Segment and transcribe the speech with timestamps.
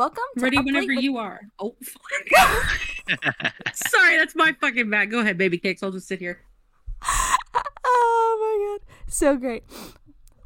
[0.00, 1.42] Welcome to Ready whenever with- you are.
[1.58, 1.76] Oh.
[3.74, 5.10] Sorry, that's my fucking bad.
[5.10, 5.82] Go ahead, baby cakes.
[5.82, 6.40] I'll just sit here.
[7.84, 9.12] Oh my god.
[9.12, 9.62] So great.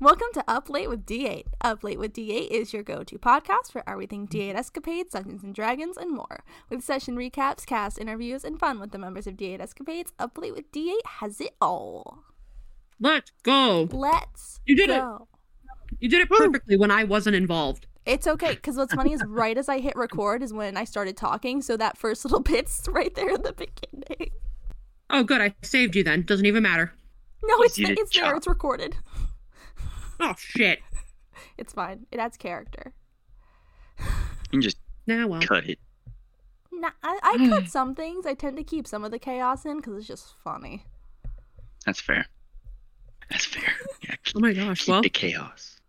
[0.00, 1.44] Welcome to Up Late with D8.
[1.60, 4.56] Up Late with D8 is your go to podcast for everything mm-hmm.
[4.56, 6.42] D8 Escapades, Dungeons and Dragons, and more.
[6.68, 10.54] With session recaps, cast interviews, and fun with the members of D8 Escapades, Up Late
[10.56, 12.24] with D8 has it all.
[12.98, 13.88] Let's go.
[13.92, 15.02] Let's You did it.
[16.00, 17.86] You did it perfectly when I wasn't involved.
[18.06, 21.16] It's okay, because what's funny is right as I hit record is when I started
[21.16, 24.30] talking, so that first little bit's right there in the beginning.
[25.10, 25.40] Oh, good.
[25.40, 26.22] I saved you then.
[26.22, 26.92] Doesn't even matter.
[27.42, 28.96] No, it's, You did it's there, it's recorded.
[30.20, 30.80] Oh, shit.
[31.58, 32.06] It's fine.
[32.10, 32.94] It adds character.
[34.00, 34.06] You
[34.50, 34.76] can just
[35.06, 35.40] Now, well.
[35.40, 35.78] cut it.
[36.72, 38.26] Nah, I, I cut some things.
[38.26, 40.84] I tend to keep some of the chaos in because it's just funny.
[41.86, 42.26] That's fair.
[43.30, 43.72] That's fair.
[44.02, 44.80] Yeah, keep, Oh my gosh.
[44.80, 45.80] keep Well, the chaos.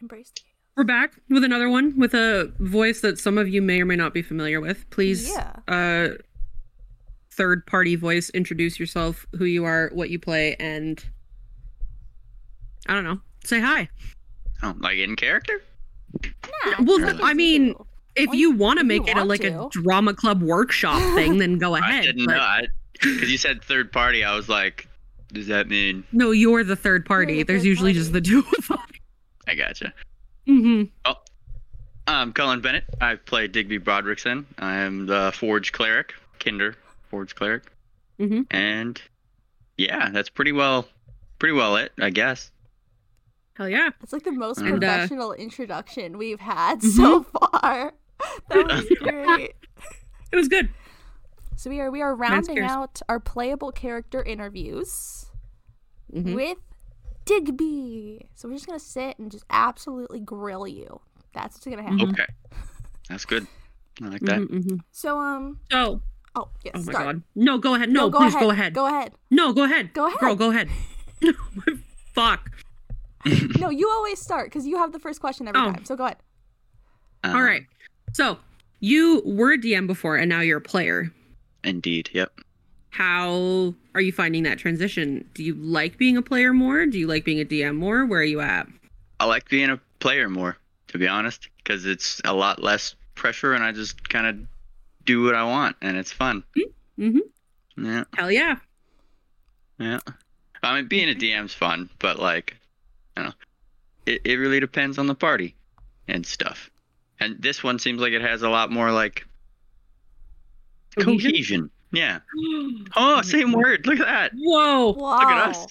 [0.00, 0.51] Embrace the chaos.
[0.76, 3.96] We're back with another one with a voice that some of you may or may
[3.96, 4.88] not be familiar with.
[4.90, 5.52] Please, Yeah.
[5.68, 6.08] uh,
[7.30, 11.04] third party voice, introduce yourself, who you are, what you play, and
[12.88, 13.20] I don't know.
[13.44, 13.88] Say hi.
[14.62, 15.62] Oh, like in character?
[16.24, 17.74] Nah, Well, it's I mean.
[18.14, 19.64] If Well, you want to make it a, like to.
[19.64, 22.00] a drama club workshop thing, then go ahead.
[22.00, 22.66] I didn't but- know.
[23.00, 24.22] Because you said third party.
[24.22, 24.86] I was like,
[25.32, 26.04] does that mean?
[26.12, 27.38] No, you're the third party.
[27.38, 27.98] the There's third usually party.
[28.00, 28.78] just the two of us.
[29.48, 29.92] I gotcha.
[30.48, 30.84] Mm-hmm.
[31.04, 31.14] Oh,
[32.06, 32.84] I'm Cullen Bennett.
[33.00, 34.44] I play Digby Broderickson.
[34.58, 36.74] I am the Forge Cleric, Kender
[37.10, 37.64] Forge Cleric.
[38.18, 38.46] Mhm.
[38.50, 39.00] And
[39.76, 40.86] yeah, that's pretty well,
[41.38, 42.50] pretty well it, I guess.
[43.54, 43.90] Hell yeah.
[44.02, 46.88] It's like the most And, uh, professional introduction we've had Mm-hmm.
[46.88, 47.92] so far.
[48.50, 49.54] That was great.
[50.30, 50.68] It was good.
[51.56, 55.26] So we are we are rounding out our playable character interviews
[56.14, 56.34] Mhm.
[56.36, 56.58] with
[57.24, 58.28] Digby.
[58.34, 61.00] So we're just gonna sit and just absolutely grill you.
[61.34, 62.10] That's what's gonna happen.
[62.10, 62.26] Okay,
[63.08, 63.46] that's good.
[64.02, 64.40] I like that.
[64.40, 64.80] Mhm, mhm.
[64.90, 66.00] So um So,
[66.34, 67.04] oh yes, oh my start.
[67.06, 67.22] god.
[67.34, 67.88] No, go ahead.
[67.90, 68.40] No, go please ahead.
[68.42, 68.74] go ahead.
[68.74, 69.12] Go ahead.
[69.30, 69.92] No, go ahead.
[69.94, 70.20] Go ahead.
[70.20, 70.68] Girl, go ahead.
[72.14, 72.50] Fuck.
[73.60, 75.72] No, you always start because you have the first question every Oh.
[75.72, 75.84] time.
[75.84, 76.16] So go ahead.
[77.22, 77.62] Um, All right.
[78.12, 78.38] So,
[78.80, 81.12] you were a DM before and now you're a player.
[81.62, 82.10] Indeed.
[82.12, 82.32] Yep.
[82.92, 85.26] How are you finding that transition?
[85.32, 86.84] Do you like being a player more?
[86.84, 88.04] Do you like being a DM more?
[88.04, 88.66] Where are you at?
[89.18, 90.58] I like being a player more,
[90.88, 94.36] to be honest, because it's a lot less pressure, and I just kind of
[95.06, 96.44] do what I want, and it's fun.
[96.98, 97.82] Mm-hmm.
[97.82, 98.04] Yeah.
[98.12, 98.56] Hell yeah.
[99.78, 100.00] Yeah.
[100.62, 102.58] I mean, being a DM's fun, but like,
[103.16, 103.32] you know,
[104.04, 105.54] it, it really depends on the party
[106.08, 106.68] and stuff.
[107.18, 109.26] And this one seems like it has a lot more like
[110.98, 111.30] Cohesion?
[111.30, 111.70] cohesion.
[111.92, 112.20] Yeah.
[112.96, 113.86] Oh, same word.
[113.86, 114.32] Look at that.
[114.36, 114.90] Whoa.
[114.92, 115.18] Wow.
[115.18, 115.66] Look at us.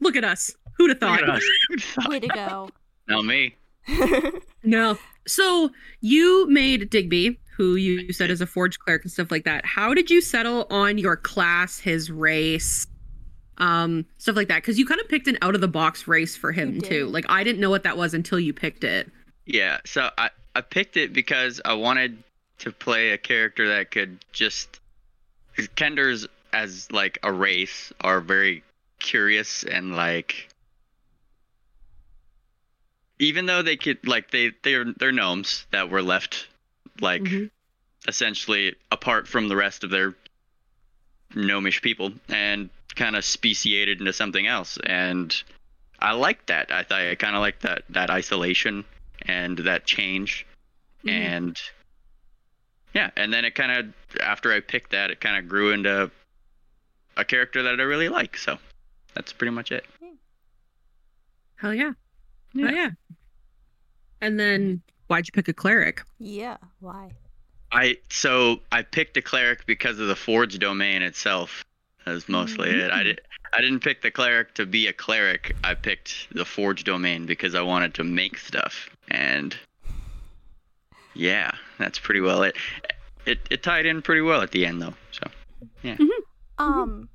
[0.00, 0.50] Look at us.
[0.76, 1.22] Who'd have Look thought?
[1.22, 2.08] at us.
[2.08, 2.70] Way to go.
[3.08, 3.56] Now me.
[4.62, 4.98] No.
[5.26, 5.70] So
[6.00, 9.64] you made Digby, who you said is a forge cleric and stuff like that.
[9.66, 12.86] How did you settle on your class, his race,
[13.58, 14.56] um, stuff like that?
[14.56, 17.06] Because you kind of picked an out of the box race for him too.
[17.06, 19.10] Like I didn't know what that was until you picked it.
[19.46, 19.78] Yeah.
[19.84, 22.22] So I I picked it because I wanted
[22.60, 24.80] to play a character that could just.
[25.76, 28.62] Kenders as like a race are very
[28.98, 30.48] curious and like
[33.18, 36.46] even though they could like they they're they're gnomes that were left
[37.00, 37.50] like Mhm.
[38.08, 40.14] essentially apart from the rest of their
[41.34, 45.42] gnomish people and kind of speciated into something else and
[45.98, 48.84] i like that i thought i kind of like that that isolation
[49.22, 50.46] and that change
[51.04, 51.10] Mhm.
[51.10, 51.60] and
[52.94, 56.10] yeah and then it kind of after i picked that it kind of grew into
[57.16, 58.58] a character that i really like so
[59.14, 60.14] that's pretty much it hmm.
[61.60, 61.92] Hell yeah.
[62.54, 62.66] Yeah.
[62.66, 62.90] Hell yeah.
[64.22, 66.02] And then why'd you pick a cleric?
[66.18, 66.56] yeah.
[66.80, 67.10] Why?
[67.72, 71.64] I so I picked a cleric because of the forge domain itself.
[72.04, 72.80] That's mostly mm-hmm.
[72.80, 72.90] it.
[72.90, 73.20] I did
[73.52, 75.54] I didn't pick the cleric to be a cleric.
[75.62, 78.88] I picked the forge domain because I wanted to make stuff.
[79.08, 79.54] And
[81.14, 82.56] yeah, that's pretty well it.
[83.26, 84.94] It it tied in pretty well at the end though.
[85.12, 85.30] So
[85.82, 85.96] Yeah.
[86.58, 87.08] Um,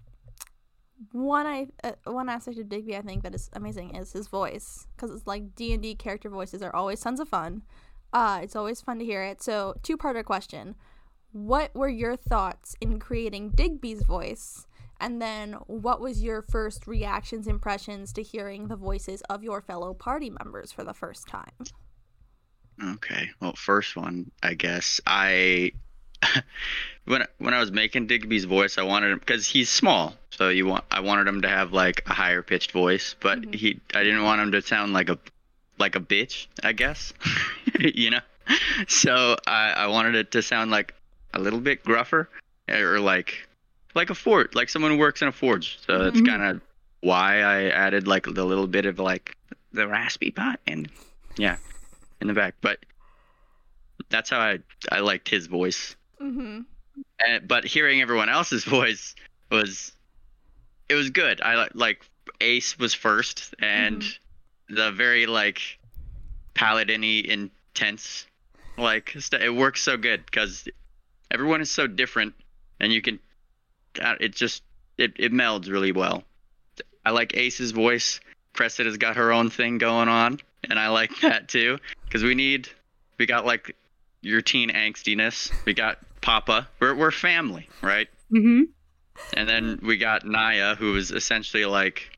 [1.11, 4.87] one I uh, one aspect of Digby I think that is amazing is his voice
[4.95, 7.63] because it's like D and D character voices are always tons of fun.
[8.11, 9.43] Uh, it's always fun to hear it.
[9.43, 10.75] So two parter question:
[11.31, 14.65] What were your thoughts in creating Digby's voice?
[14.99, 19.93] And then, what was your first reactions, impressions to hearing the voices of your fellow
[19.93, 21.51] party members for the first time?
[22.81, 23.29] Okay.
[23.41, 25.73] Well, first one, I guess I
[27.05, 30.65] when when I was making Digby's voice, I wanted him because he's small, so you
[30.65, 33.55] want I wanted him to have like a higher pitched voice, but Mhm.
[33.55, 35.17] he I didn't want him to sound like a
[35.77, 37.13] like a bitch, I guess.
[37.79, 38.21] you know.
[38.87, 40.93] so I, I wanted it to sound like
[41.33, 42.29] a little bit gruffer,
[42.69, 43.47] or like
[43.93, 45.79] like a forge, like someone who works in a forge.
[45.85, 46.27] So that's Mhm.
[46.27, 46.61] kind of
[47.01, 49.35] why I added like the little bit of like
[49.73, 50.89] the raspy pot and
[51.37, 51.57] yeah,
[52.21, 52.55] in the back.
[52.61, 52.79] But
[54.09, 54.59] that's how I
[54.91, 55.95] I liked his voice.
[56.21, 56.61] Mm-hmm.
[57.25, 59.15] And, but hearing everyone else's voice
[59.51, 59.91] was
[60.89, 61.41] it was good.
[61.41, 62.05] I like
[62.41, 64.03] Ace was first, and
[64.69, 65.61] the very like
[66.53, 68.25] paladin-y intense
[68.77, 70.67] like st- it works so good because
[71.31, 72.33] everyone is so different,
[72.79, 73.19] and you can
[74.01, 74.63] uh, it just
[74.97, 76.23] it it melds really well.
[77.05, 78.19] I like Ace's voice.
[78.53, 82.69] Cressida's got her own thing going on, and I like that too because we need
[83.17, 83.75] we got like
[84.25, 85.51] your teen angstiness.
[85.65, 86.67] We got Papa.
[86.79, 88.07] We're we're family, right?
[88.31, 88.63] hmm
[89.35, 92.09] And then we got Naya, who is essentially like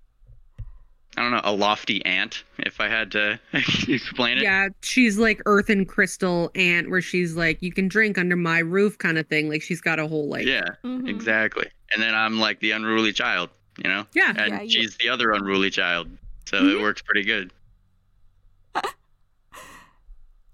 [1.18, 4.44] I don't know, a lofty ant, if I had to explain it.
[4.44, 8.60] Yeah, she's like Earth and Crystal Ant, where she's like, you can drink under my
[8.60, 9.50] roof kind of thing.
[9.50, 11.10] Like she's got a whole like, Yeah, Mhm.
[11.10, 11.66] exactly.
[11.92, 13.50] And then I'm like the unruly child,
[13.84, 14.06] you know?
[14.14, 16.08] yeah, And Yeah, you- she's the other unruly child.
[16.46, 16.78] So Mhm.
[16.78, 17.52] it works pretty good.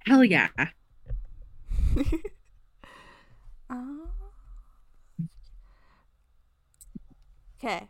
[0.05, 0.47] hell yeah.
[3.69, 3.75] Uh,
[7.63, 7.87] Okay.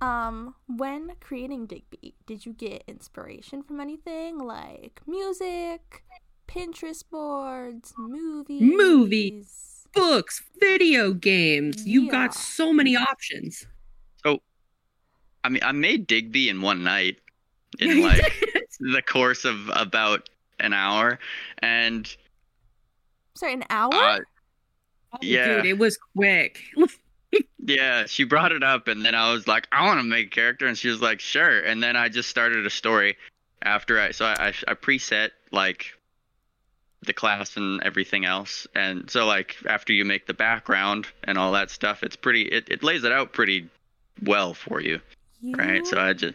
[0.00, 6.04] Um, when creating Digby, did you get inspiration from anything like music,
[6.48, 8.72] Pinterest boards, movies?
[8.76, 9.86] Movies.
[9.94, 11.86] Books, video games.
[11.86, 12.06] You Yeah.
[12.06, 13.66] got so many options.
[14.24, 14.40] So,
[15.44, 17.18] I mean, I made Digby in one night
[17.78, 18.32] in like
[18.80, 20.28] the course of about
[20.60, 21.18] an hour.
[21.60, 22.14] And
[23.36, 23.92] Sorry, an hour?
[23.94, 24.18] uh,
[25.12, 25.56] Oh, Yeah.
[25.56, 26.60] dude, it was quick.
[27.58, 30.30] Yeah, she brought it up, and then I was like, I want to make a
[30.30, 31.58] character, and she was like, sure.
[31.58, 33.16] And then I just started a story
[33.60, 35.86] after I, so I, I, I preset like
[37.02, 41.50] the class and everything else, and so like after you make the background and all
[41.52, 43.68] that stuff, it's pretty, it, it lays it out pretty
[44.22, 45.00] well for you,
[45.40, 45.84] you, right?
[45.84, 46.34] So I just,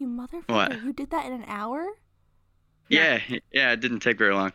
[0.00, 0.82] you motherfucker, What?
[0.82, 1.86] you did that in an hour?
[2.88, 3.20] yeah,
[3.52, 4.52] yeah, it didn't take very long.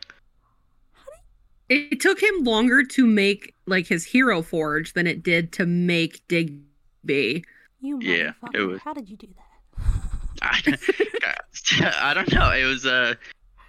[1.74, 6.28] It took him longer to make like his hero forge than it did to make
[6.28, 7.46] Digby.
[7.80, 8.56] You Yeah, motherfucker.
[8.56, 9.82] it was- How did you do that?
[10.42, 10.78] I,
[12.10, 12.52] I don't know.
[12.52, 13.18] It was a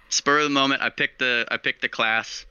[0.09, 0.81] spur of the moment.
[0.81, 2.45] I picked the I picked the class,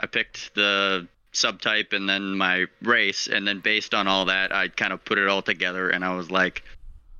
[0.00, 4.66] I picked the subtype, and then my race, and then based on all that, I
[4.68, 6.62] kind of put it all together, and I was like,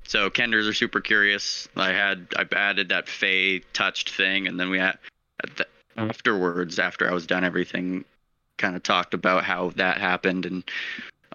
[0.03, 1.69] so Kenders are super curious.
[1.77, 4.97] I had I added that Fey touched thing, and then we had
[5.43, 5.67] at the,
[6.07, 8.05] afterwards, after I was done everything,
[8.57, 10.63] kind of talked about how that happened and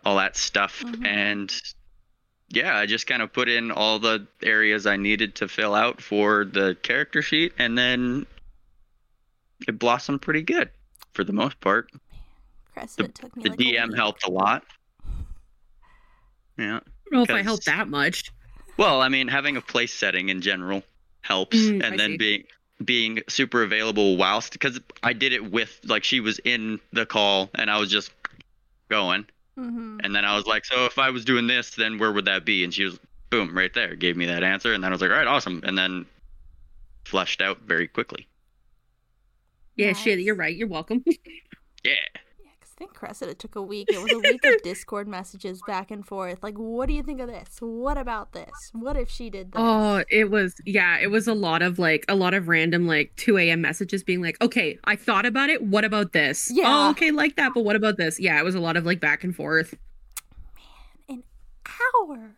[0.05, 1.06] all that stuff, Mhm.
[1.06, 1.62] and
[2.50, 6.00] yeah, I just kind of put in all the areas I needed to fill out
[6.02, 8.26] for the character sheet, and then
[9.66, 10.70] it blossomed pretty good
[11.14, 11.90] for the most part.
[12.75, 13.96] Crescent, it took me The like DM week.
[13.96, 14.64] helped a lot.
[16.58, 16.76] Yeah.
[16.76, 16.81] I
[17.11, 18.31] don't know if I helped that much.
[18.76, 20.82] Well, I mean, having a place setting in general
[21.22, 22.16] helps, Mm, I and then see.
[22.16, 22.44] being
[22.85, 27.51] being super available whilst because I did it with like she was in the call
[27.55, 28.11] and I was just
[28.89, 29.27] going,
[29.59, 30.01] Mhm.
[30.03, 32.45] and then I was like, so if I was doing this, then where would that
[32.45, 32.64] be?
[32.64, 32.99] And she was
[33.31, 35.61] boom right there, gave me that answer, and then I was like, all right, awesome,
[35.64, 36.07] and then
[37.05, 38.26] flushed out very quickly.
[39.76, 40.55] Yeah, shit, you're right.
[40.57, 41.05] You're welcome.
[41.85, 41.93] Yeah.
[42.85, 43.88] Yeah, 'cause think Crescent, it took a week.
[43.93, 46.43] It was a week of Discord messages back and forth.
[46.43, 47.59] Like, what do you think of this?
[47.61, 48.71] What about this?
[48.73, 49.61] What if she did this?
[49.61, 53.12] Oh, it was yeah, it was a lot of like a lot of random like
[53.17, 53.61] 2 a.m.
[53.61, 55.62] messages being like, okay, I thought about it.
[55.62, 56.50] What about this?
[56.53, 56.64] Yeah.
[56.67, 58.21] Oh, okay, like that, but what about this?
[58.21, 59.75] Yeah, it was a lot of like back and forth.
[61.09, 61.25] Man, an
[62.09, 62.37] hour.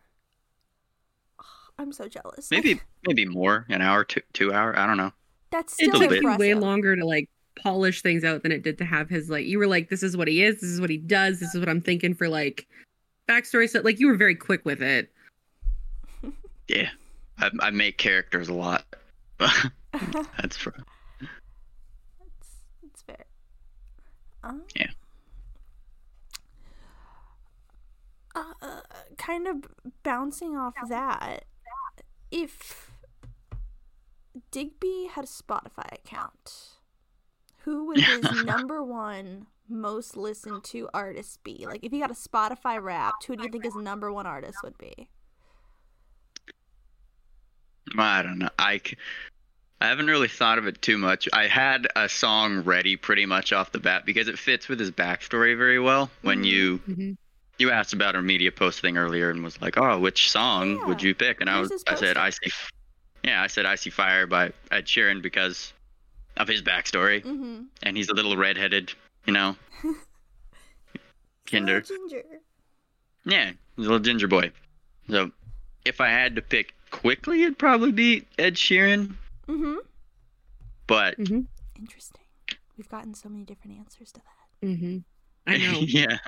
[1.41, 1.45] Oh,
[1.79, 2.51] I'm so jealous.
[2.51, 4.79] Maybe maybe more, an hour, two two hour.
[4.79, 5.13] I don't know.
[5.51, 8.63] that's It still took took you way longer to like polish things out than it
[8.63, 10.81] did to have his like you were like, this is what he is, this is
[10.81, 12.67] what he does, this is what I'm thinking for like
[13.29, 15.11] backstory so Like you were very quick with it.
[16.69, 16.89] Yeah,
[17.39, 18.85] I, I make characters a lot.
[19.39, 20.75] That's for
[21.21, 22.49] That's,
[22.83, 23.25] that's fair.
[24.43, 24.91] Um, Yeah.
[28.35, 28.81] Uh, uh,
[29.17, 29.65] kind of
[30.03, 31.45] bouncing off that,
[32.33, 32.91] if
[34.51, 36.76] Digby had a Spotify account,
[37.67, 41.67] who would his number one most listened to artist be?
[41.67, 44.59] Like, if you got a Spotify Wrapped, who do you think his number one artist
[44.65, 45.09] would be?
[47.99, 48.49] I don't know.
[48.59, 48.97] I, c-
[49.81, 51.29] I haven't really thought of it too much.
[51.33, 54.91] I had a song ready pretty much off the bat because it fits with his
[54.93, 56.09] backstory very well.
[56.23, 56.47] When Mhm.
[56.47, 57.17] you Mhm.
[57.59, 61.03] you asked about our media post thing earlier and was like, "Oh, which song would
[61.03, 62.51] you pick?" And I was I said, "I see."
[63.25, 65.73] Yeah, I said, "I see fire" by Ed Sheeran because
[66.37, 67.63] of his backstory, Mm-hmm.
[67.83, 68.93] and he's a little redheaded,
[69.27, 69.57] you know.
[71.47, 71.87] Kender.
[71.87, 72.23] Ginger.
[73.25, 74.51] Yeah, he's a little ginger boy.
[75.09, 75.31] So,
[75.85, 79.15] if I had to pick quickly, it'd probably be Ed Sheeran.
[79.49, 79.77] Mm-hmm.
[80.87, 81.41] But Mm-hmm.
[81.79, 82.23] Interesting.
[82.77, 84.67] We've gotten so many different answers to that.
[84.67, 84.99] Mm-hmm.
[85.47, 85.79] I know.
[85.87, 86.19] yeah,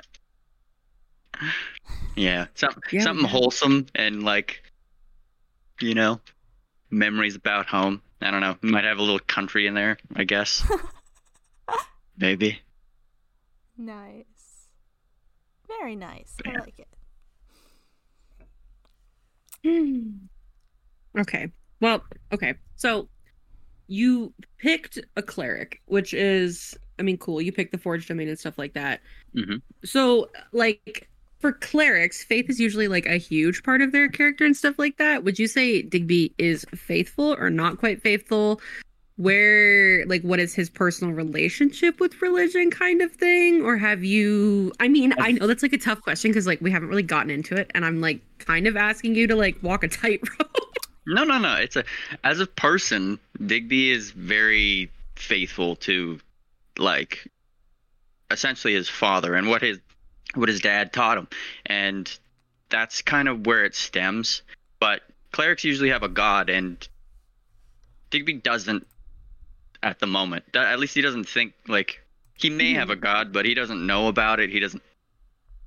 [2.15, 4.63] yeah, some, Yeah, something wholesome and like,
[5.81, 6.19] you know,
[6.91, 8.01] memories about home.
[8.21, 8.57] I don't know.
[8.61, 10.63] Might have a little country in there, I guess.
[12.17, 12.59] Maybe.
[13.77, 14.67] Nice.
[15.67, 16.35] Very nice.
[16.45, 16.87] I like it.
[19.63, 20.09] Hmm.
[21.17, 21.51] Okay.
[21.81, 22.55] Well, okay.
[22.75, 23.09] So
[23.87, 27.41] you picked a cleric, which is, I mean, cool.
[27.41, 29.01] You picked the forge domain and stuff like that.
[29.35, 29.61] Mhm.
[29.83, 31.08] So, like,
[31.39, 34.97] for clerics, faith is usually like a huge part of their character and stuff like
[34.97, 35.23] that.
[35.23, 38.61] Would you say Digby is faithful or not quite faithful?
[39.15, 43.61] Where, like, what is his personal relationship with religion, kind of thing?
[43.61, 44.71] Or have you?
[44.79, 47.29] I mean, I know that's like a tough question because, like, we haven't really gotten
[47.29, 50.55] into it, and I'm like kind of asking you to like walk a tightrope.
[51.09, 51.55] No, no, no.
[51.55, 51.83] It's a
[52.23, 56.19] as a person, Digby is very faithful to
[56.77, 57.27] like
[58.29, 59.79] essentially his father and what his
[60.35, 61.27] what his dad taught him.
[61.65, 62.11] And
[62.69, 64.41] that's kind of where it stems.
[64.79, 66.87] But clerics usually have a god and
[68.11, 68.87] Digby doesn't
[69.83, 70.43] at the moment.
[70.55, 72.01] At least he doesn't think like
[72.35, 74.49] he may have a god, but he doesn't know about it.
[74.49, 74.83] He doesn't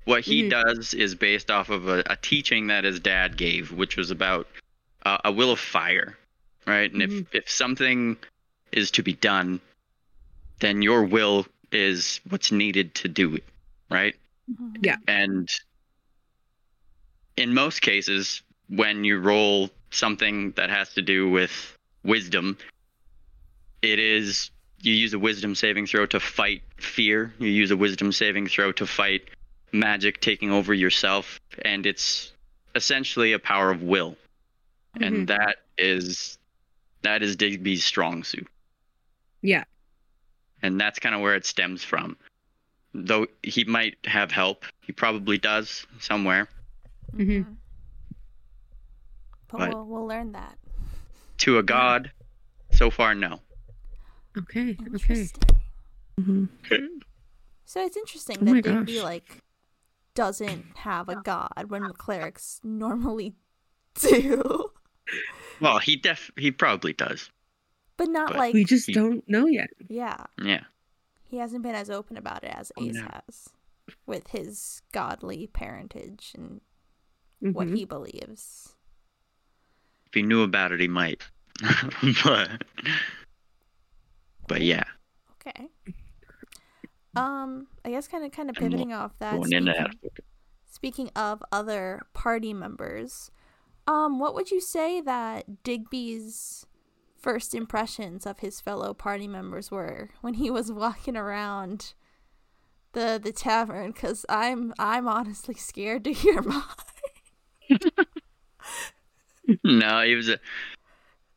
[0.04, 0.50] what he Mhm.
[0.50, 4.48] does is based off of a, a teaching that his dad gave, which was about
[5.04, 6.16] uh, a will of fire,
[6.66, 6.92] right?
[6.92, 8.16] And if if something
[8.72, 9.60] is to be done,
[10.58, 13.44] then your will is what's needed to do it,
[13.90, 14.16] right?
[14.80, 14.96] Yeah.
[15.06, 15.48] And
[17.36, 22.56] in most cases, when you roll something that has to do with wisdom,
[23.82, 27.32] it is you use a wisdom saving throw to fight fear.
[27.38, 29.28] You use a wisdom saving throw to fight
[29.72, 32.32] magic taking over yourself, and it's
[32.74, 34.16] essentially a power of will,
[34.96, 35.06] Mhm.
[35.06, 36.38] and that is
[37.02, 38.46] that is Digby's strong suit,
[39.40, 39.64] yeah.
[40.62, 42.16] and that's kind of where it stems from.
[42.94, 46.48] Though he might have help, he probably does somewhere.
[47.14, 47.26] Mhm.
[47.46, 47.56] Mhm.
[49.48, 50.58] But, But- we'll, we'll learn that.
[51.38, 52.12] To a god,
[52.72, 53.40] so far, no.
[54.38, 54.70] Okay.
[54.70, 54.84] Okay.
[54.86, 55.42] Interesting.
[56.20, 56.48] Mhm.
[57.64, 59.02] So it's interesting Oh that Digby gosh.
[59.04, 59.42] like
[60.14, 63.34] doesn't have a god when clerics normally
[64.00, 64.70] do,
[65.60, 67.30] Well, he def he probably does.
[67.96, 69.70] but not But like We just he- don't know yet.
[69.88, 70.24] yeah.
[70.42, 70.64] Yeah.
[71.32, 73.08] He hasn't been as open about it as Oh, Ace no.
[73.10, 73.48] has
[74.04, 76.60] with his godly parentage and
[77.40, 77.76] what Mhm.
[77.78, 78.76] he believes.
[80.04, 81.22] If he knew about it, he might.
[82.24, 82.64] but
[84.46, 84.84] but yeah,
[85.40, 85.70] Okay.
[87.16, 89.42] Um, I guess kind of kind of pivoting off that.
[89.42, 89.90] Speaking, that.
[90.66, 93.30] speaking of other party members,
[93.86, 96.66] um, what would you say that Digby's
[97.22, 101.94] first impressions of his fellow party members were when he was walking around
[102.92, 103.92] the the tavern?
[103.92, 106.62] Because I'm I'm honestly scared to hear mine.
[109.64, 110.38] No, he was a.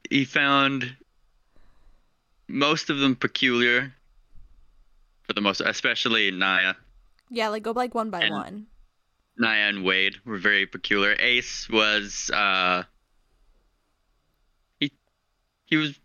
[0.09, 0.95] He found
[2.47, 3.93] most of them peculiar.
[5.23, 6.75] For the most, especially Naya.
[7.31, 8.67] yeah, like go like one by And- one.
[9.37, 11.15] Naya and Wade were very peculiar.
[11.19, 12.83] Ace was uh
[15.65, 15.97] he was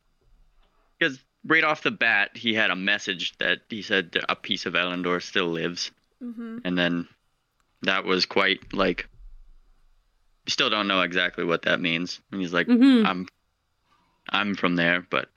[0.99, 4.75] because right off the bat he had a message that he said a piece of
[4.75, 5.91] Elendor still lives.
[6.23, 6.59] Mm-hmm.
[6.65, 7.09] And then
[7.83, 9.09] that was quite like
[10.47, 12.21] you still don't know exactly what that means.
[12.33, 13.07] And he's like, Mhm.
[13.07, 13.27] I'm
[14.29, 15.29] I'm from there, but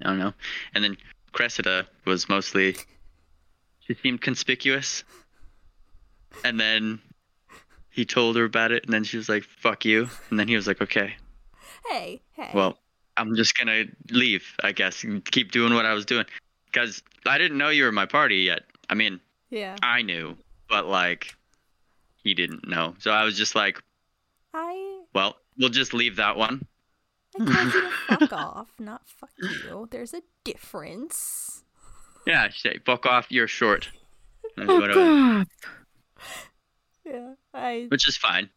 [0.00, 0.34] I don't know.
[0.74, 0.96] And then
[1.32, 2.76] Cressida was mostly
[3.80, 5.04] she seemed conspicuous.
[6.44, 7.00] And then
[7.90, 10.08] he told her about it and then she was like, Fuck you.
[10.30, 11.14] And then he was like, Okay,
[11.88, 12.50] Hey, hey.
[12.54, 12.78] well,
[13.16, 16.24] I'm just gonna leave, I guess, and keep doing what I was doing.
[16.66, 18.62] Because I didn't know you were my party yet.
[18.88, 19.76] I mean, yeah.
[19.82, 20.36] I knew,
[20.68, 21.34] but like
[22.22, 22.94] he didn't know.
[22.98, 23.82] So I was just like,
[24.54, 26.66] I well, we'll just leave that one.
[27.38, 29.88] I told you to fuck off, not fuck you.
[29.90, 31.64] There's a difference.
[32.26, 33.88] Yeah, say fuck off, you're short.
[34.56, 35.00] And Oh whatever.
[35.00, 35.46] God.
[37.04, 37.86] Yeah, I.
[37.88, 38.50] Which is fine.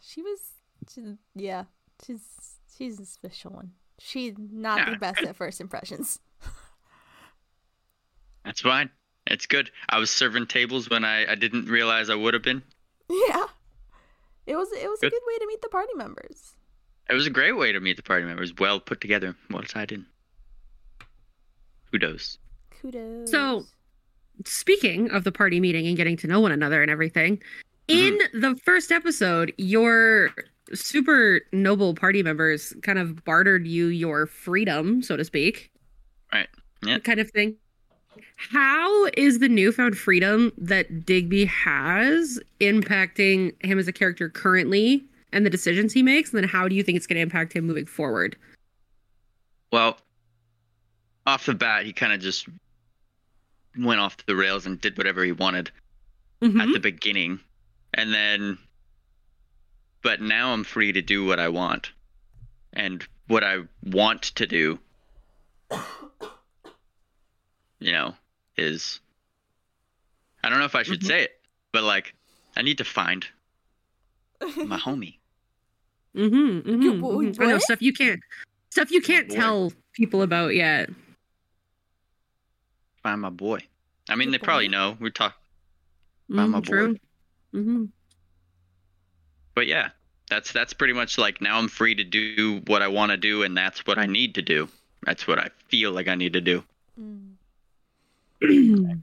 [0.00, 0.38] She was.
[0.92, 1.64] She, yeah,
[2.04, 2.20] she's
[2.76, 3.72] she's a special one.
[3.98, 4.90] She's not Yeah.
[4.90, 6.18] the best at first impressions.
[8.44, 8.90] That's fine.
[9.26, 9.70] It's good.
[9.88, 12.62] I was serving tables when I, I didn't realize I would have been.
[13.08, 13.44] Yeah,
[14.46, 15.12] it was it was a Good.
[15.12, 16.52] good way to meet the party members.
[17.08, 18.52] It was a great way to meet the party members.
[18.58, 19.36] Well put together.
[19.50, 20.06] Well tied in.
[21.90, 22.38] Kudos.
[22.80, 23.30] Kudos.
[23.30, 23.66] So-
[24.46, 27.40] speaking of the party meeting and getting to know one another and everything,
[27.88, 28.16] mm-hmm.
[28.34, 30.30] in the first episode, your
[30.74, 35.70] super noble party members kind of bartered you your freedom, so to speak.
[36.32, 36.48] Right.
[36.84, 36.98] Yeah.
[36.98, 37.56] Kind of thing.
[38.36, 45.46] How is the newfound freedom that Digby has impacting him as a character currently and
[45.46, 46.32] the decisions he makes?
[46.32, 48.36] And then how do you think it's going to impact him moving forward?
[49.72, 49.96] Well,
[51.26, 52.48] off the bat, he kind of just
[53.78, 55.70] went off the rails and did whatever he wanted
[56.42, 56.72] at Mhm.
[56.74, 57.40] the beginning.
[57.94, 58.58] And then,
[60.02, 61.92] but now I'm free to do what I want.
[62.72, 64.78] And what I want to do,
[67.78, 68.14] you know,
[68.56, 69.00] is
[70.42, 71.32] I don't know if I should say it,
[71.72, 72.14] but like,
[72.56, 73.26] I need to find
[74.40, 75.18] my homie.
[76.16, 77.40] Mm-hmm, mm-hmm, You- boy, mhm.
[77.40, 78.20] I know stuff you can't
[78.70, 80.90] stuff you can't tell people about yet.
[83.02, 83.60] Find my boy.
[84.08, 84.96] I mean, Your they probably know.
[85.00, 85.34] We talk,
[86.34, 86.88] Find my Mm, true.
[86.94, 87.00] boy.
[87.54, 87.84] Mm-hmm.
[89.54, 89.90] But yeah,
[90.28, 93.42] that's that's pretty much like now I'm free to do what I want to do,
[93.42, 94.68] and that's what I need to do.
[95.04, 96.64] That's what I feel like I need to do.
[97.00, 97.34] Mm.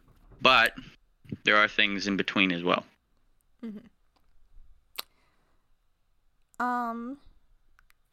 [0.41, 0.73] But
[1.43, 2.85] there are things in between as well.
[6.59, 7.17] Um.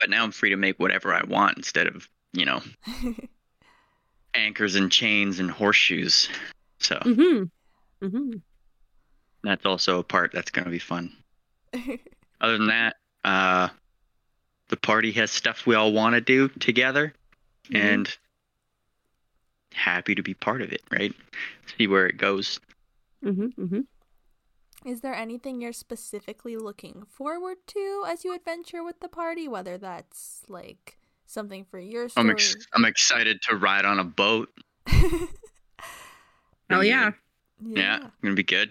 [0.01, 2.63] But now I'm free to make whatever I want instead of you know
[4.35, 6.29] anchors and chains and horseshoes.
[6.79, 8.05] So mm-hmm.
[8.05, 8.39] Mm-hmm.
[9.43, 11.13] that's also a part that's gonna be fun.
[12.41, 13.69] Other than that, uh,
[14.69, 17.15] the party has stuff we all want to do together,
[17.71, 17.81] Mhm.
[17.81, 18.19] and
[19.73, 20.83] happy to be part of it.
[20.91, 21.15] Right?
[21.77, 22.61] See where it goes.
[23.25, 23.63] Mm-hmm.
[23.63, 23.81] Mm-hmm.
[24.89, 29.49] Is there anything you're specifically looking forward to as you adventure with the party?
[29.49, 32.25] Whether that's like something for your story.
[32.27, 34.49] I'm ex- I'm excited to ride on a boat.
[36.71, 37.13] Hell yeah.
[37.65, 38.71] Yeah, gonna be good.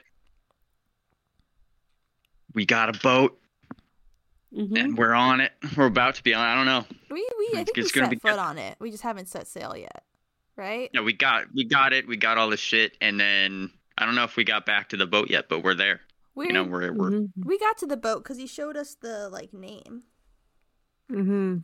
[2.54, 3.38] We got a boat
[4.56, 4.76] Mm-hmm.
[4.78, 5.52] and we're on it.
[5.76, 6.46] We're about to be on.
[6.46, 6.86] I don't know.
[7.12, 8.40] We we I It's- think we it's gonna set be foot good.
[8.40, 8.78] on it.
[8.80, 10.04] We just haven't set sail yet,
[10.56, 10.90] right?
[10.94, 12.08] No, we got we got it.
[12.08, 14.98] We got all the shit, and then I don't know if we got back to
[14.98, 16.00] the boat yet, but we're there.
[16.36, 17.48] We You know, we're we're Mm-hmm.
[17.48, 20.04] we got to the boat because he showed us the like name.
[21.12, 21.58] Mm-hmm.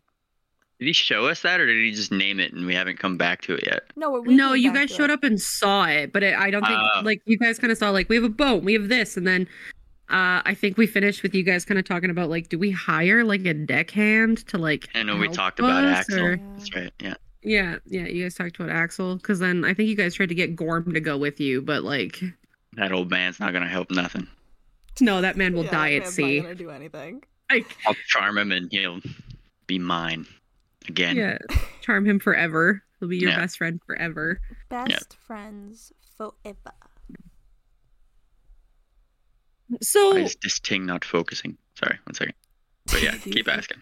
[0.79, 3.15] Did he show us that, or did he just name it and we haven't come
[3.15, 3.83] back to it yet?
[3.95, 5.13] No, we No, you guys showed it.
[5.13, 7.01] up and saw it, but it, I don't think Oh.
[7.03, 9.27] like you guys kind of saw like we have a boat, we have this, and
[9.27, 9.47] then
[10.11, 12.71] uh, I think we finished with you guys kind of talking about like, do we
[12.71, 14.87] hire like a deckhand to like?
[14.93, 16.19] I know we help talked about Axel.
[16.19, 16.93] or- That's right.
[17.01, 17.13] Yeah.
[17.43, 20.35] Yeah, yeah, you guys talked about Axel because then I think you guys tried to
[20.35, 22.21] get Gorm to go with you, but like,
[22.73, 24.27] That old man's not gonna help nothing.
[24.99, 26.37] no, that man will Yeah, die at sea.
[26.37, 27.23] Not gonna do anything.
[27.49, 28.99] Like, I'll charm him and he'll
[29.65, 30.27] be mine
[30.87, 31.15] again.
[31.15, 31.39] yeah,
[31.81, 32.83] charm him forever.
[32.99, 33.39] He'll be your Yeah.
[33.39, 34.39] best friend forever.
[34.69, 36.75] Best friends forever.
[39.81, 41.57] So, Why is this thing not focusing?
[41.75, 42.33] Sorry, one second.
[42.87, 43.81] But yeah, keep asking.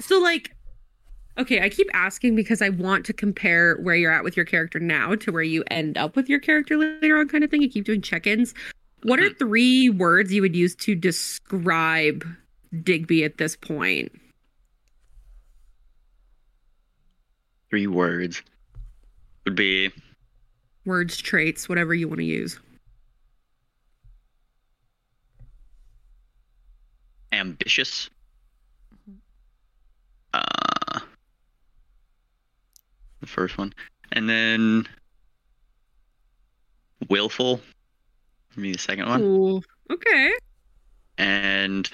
[0.00, 0.54] So like
[1.38, 4.80] okay, I keep asking because I want to compare where you're at with your character
[4.80, 7.62] now to where you end up with your character later on kind of thing.
[7.62, 8.54] You keep doing check-ins.
[9.04, 9.38] What are mm-hmm.
[9.38, 12.26] three words you would use to describe
[12.82, 14.10] Digby at this point?
[17.70, 18.42] Three words
[19.44, 19.92] would be
[20.84, 22.58] Words, traits, whatever you want to use.
[27.32, 28.10] Ambitious.
[30.34, 31.00] Uh,
[33.20, 33.72] the first one,
[34.12, 34.86] and then
[37.08, 37.60] willful.
[38.56, 40.32] Me, the second one, Ooh, okay.
[41.16, 41.88] and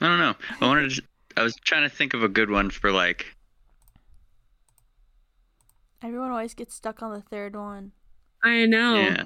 [0.00, 0.34] I don't know.
[0.60, 1.02] I wanted to.
[1.36, 3.26] I was trying to think of a good one for like
[6.02, 7.92] Everyone always gets stuck on the third one.
[8.42, 8.94] I know.
[8.96, 9.24] yeah.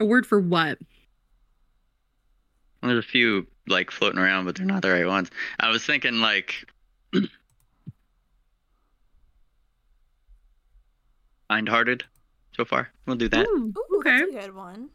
[0.00, 0.78] A word for what?
[2.82, 5.30] There's a few like floating around, but they're not the right ones.
[5.58, 6.54] I was thinking like
[11.50, 12.04] kind-hearted.
[12.56, 13.46] So far, we'll do that.
[13.46, 14.18] Ooh, Ooh, okay.
[14.18, 14.88] that's a good one.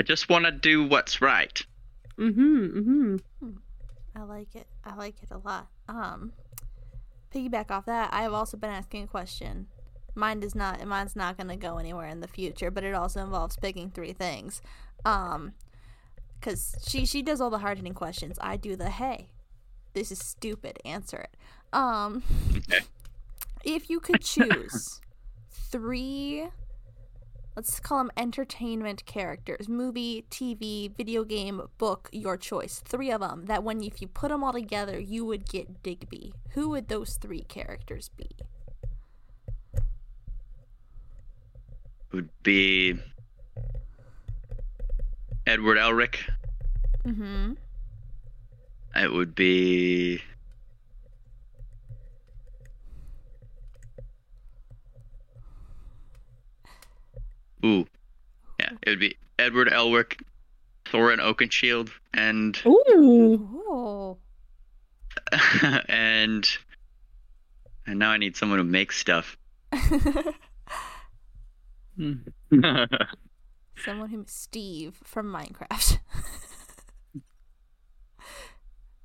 [0.00, 1.62] I just want to do what's right.
[2.18, 2.78] Mm-hmm.
[2.78, 3.50] Mm-hmm.
[4.16, 4.66] I like it.
[4.84, 5.68] I like it a lot.
[5.88, 6.32] Um,
[7.34, 9.66] piggyback off that, I have also been asking a question.
[10.14, 10.84] Mine does not.
[10.86, 14.12] Mine's not going to go anywhere in the future, but it also involves picking three
[14.12, 14.62] things.
[15.04, 15.54] Um,
[16.38, 18.38] because she she does all the hard hitting questions.
[18.40, 19.30] I do the hey,
[19.94, 20.78] this is stupid.
[20.84, 21.36] Answer it.
[21.72, 22.22] Um,
[23.64, 25.00] if you could choose
[25.50, 26.48] three
[27.56, 33.46] let's call them entertainment characters movie tv video game book your choice three of them
[33.46, 37.14] that when if you put them all together you would get digby who would those
[37.14, 38.28] three characters be
[42.12, 42.94] Would be
[45.48, 46.18] Edward Elric.
[47.04, 47.54] mm-hmm
[48.94, 50.22] It would be.
[57.64, 57.86] Ooh.
[58.60, 60.20] Yeah, it would be Edward Elric,
[60.84, 63.62] Thorin Oakenshield, and Ooh.
[63.68, 64.18] oh
[65.88, 66.46] and
[67.86, 69.36] and now I need someone who makes stuff.
[73.76, 75.98] someone who steve from minecraft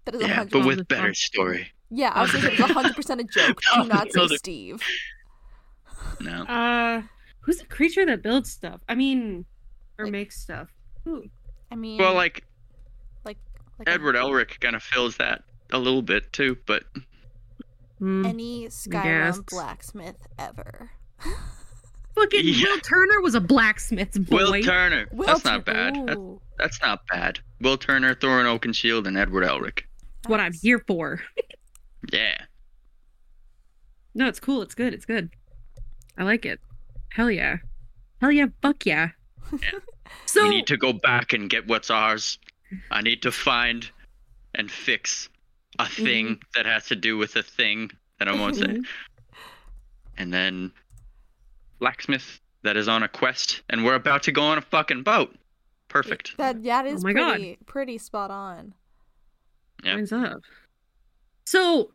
[0.05, 1.15] that is yeah, but with better top.
[1.15, 1.67] story.
[1.91, 4.81] yeah i was gonna say it's a hundred percent a joke do not say steve
[6.21, 6.43] No.
[6.43, 7.01] Uh,
[7.41, 8.81] who's the creature that builds stuff?
[8.89, 9.45] I mean,
[9.97, 10.69] or Like- makes stuff.
[11.07, 11.23] Ooh.
[11.71, 12.43] i mean Well, like
[13.25, 13.37] like
[13.85, 16.83] a- Edward Elric kind of fills that a little bit too, but
[17.99, 18.25] Hmm.
[18.25, 19.39] any Skyrim guess.
[19.39, 20.91] blacksmith ever.
[22.15, 22.63] Fucking Yeah.
[22.65, 24.37] Will Turner was a blacksmith's boy.
[24.37, 25.05] Will Turner.
[25.11, 25.95] That's Well, not bad.
[26.07, 26.19] That's,
[26.57, 27.39] that's not bad.
[27.61, 29.81] Will Turner, Thorin Oakenshield, and Edward Elric.
[30.23, 31.21] That's what I'm here for.
[32.13, 32.37] Yeah.
[34.15, 34.61] No, it's cool.
[34.61, 34.93] It's good.
[34.93, 35.29] It's good.
[36.17, 36.59] I like it.
[37.11, 37.57] Hell yeah.
[38.21, 38.47] Hell yeah.
[38.61, 39.09] Fuck yeah.
[39.51, 39.69] Yeah.
[40.25, 42.39] So we need to go back and get what's ours.
[42.89, 43.87] I need to find
[44.55, 45.29] and fix
[45.77, 46.41] a thing Mm-hmm.
[46.55, 48.63] that has to do with a thing that I won't say.
[48.65, 48.85] Mhm.
[50.17, 50.71] And then
[51.79, 55.35] blacksmith that is on a quest, and we're about to go on a fucking boat.
[55.89, 56.35] Perfect.
[56.37, 57.33] That that is Oh my God.
[57.35, 58.73] pretty pretty spot on.
[59.83, 59.99] Yep.
[59.99, 60.41] What's up?
[61.45, 61.91] So,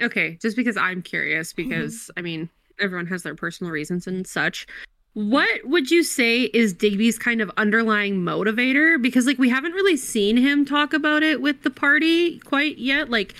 [0.00, 1.68] okay, just because I'm curious, Mm-hmm.
[1.70, 4.66] because I mean, everyone has their personal reasons and such.
[5.14, 9.00] What would you say is Digby's kind of underlying motivator?
[9.00, 13.08] Because, like, we haven't really seen him talk about it with the party quite yet.
[13.08, 13.34] Like,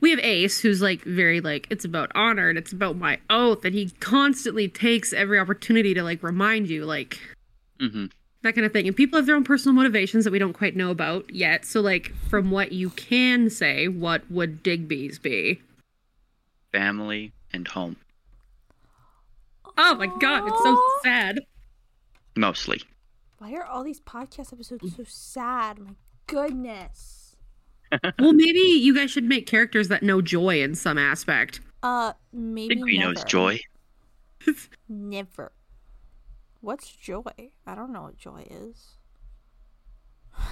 [0.00, 3.64] we have Ace, who's like very like it's about honor and it's about my oath,
[3.64, 7.18] and he constantly takes every opportunity to like remind you, like,
[7.80, 8.06] mm-hmm.
[8.42, 8.86] that kind of thing.
[8.86, 11.64] And people have their own personal motivations that we don't quite know about yet.
[11.64, 15.60] So, like, from what you can say, what would Digby's be?
[16.70, 17.96] Family and home,
[19.78, 21.40] Oh my god, it's so sad.
[22.36, 22.82] mostly.
[23.38, 25.78] Why are all these podcast episodes so sad?
[25.78, 25.90] My
[26.26, 27.36] goodness.
[28.18, 31.60] well, maybe you guys should make characters that know joy in some aspect.
[31.82, 33.12] Uh, maybe Digby never.
[33.12, 33.60] knows joy.
[34.88, 35.52] Never.
[36.60, 37.22] What's joy?
[37.66, 38.94] I don't know what joy is.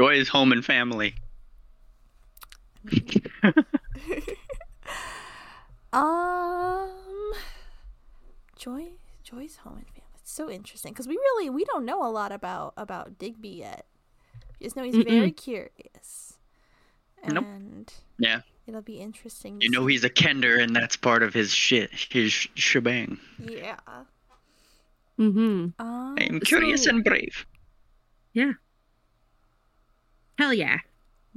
[0.00, 1.14] Joy is home and family.
[5.96, 7.32] Um,
[8.56, 8.88] joy,
[9.22, 10.02] joy's home and family.
[10.20, 13.86] It's so interesting because we really we don't know a lot about about Digby yet.
[14.60, 16.34] We just know he's very curious,
[17.26, 17.44] Nope.
[17.44, 18.40] and Yeah.
[18.66, 19.60] it'll be interesting.
[19.60, 23.18] You know he's a Kender, and that's part of his shit, his sh- shebang.
[23.38, 23.76] yeah.
[25.18, 25.80] Mm-hmm.
[25.80, 27.46] Um, I am curious So- and brave.
[28.34, 28.52] Yeah.
[30.38, 30.78] Hell yeah.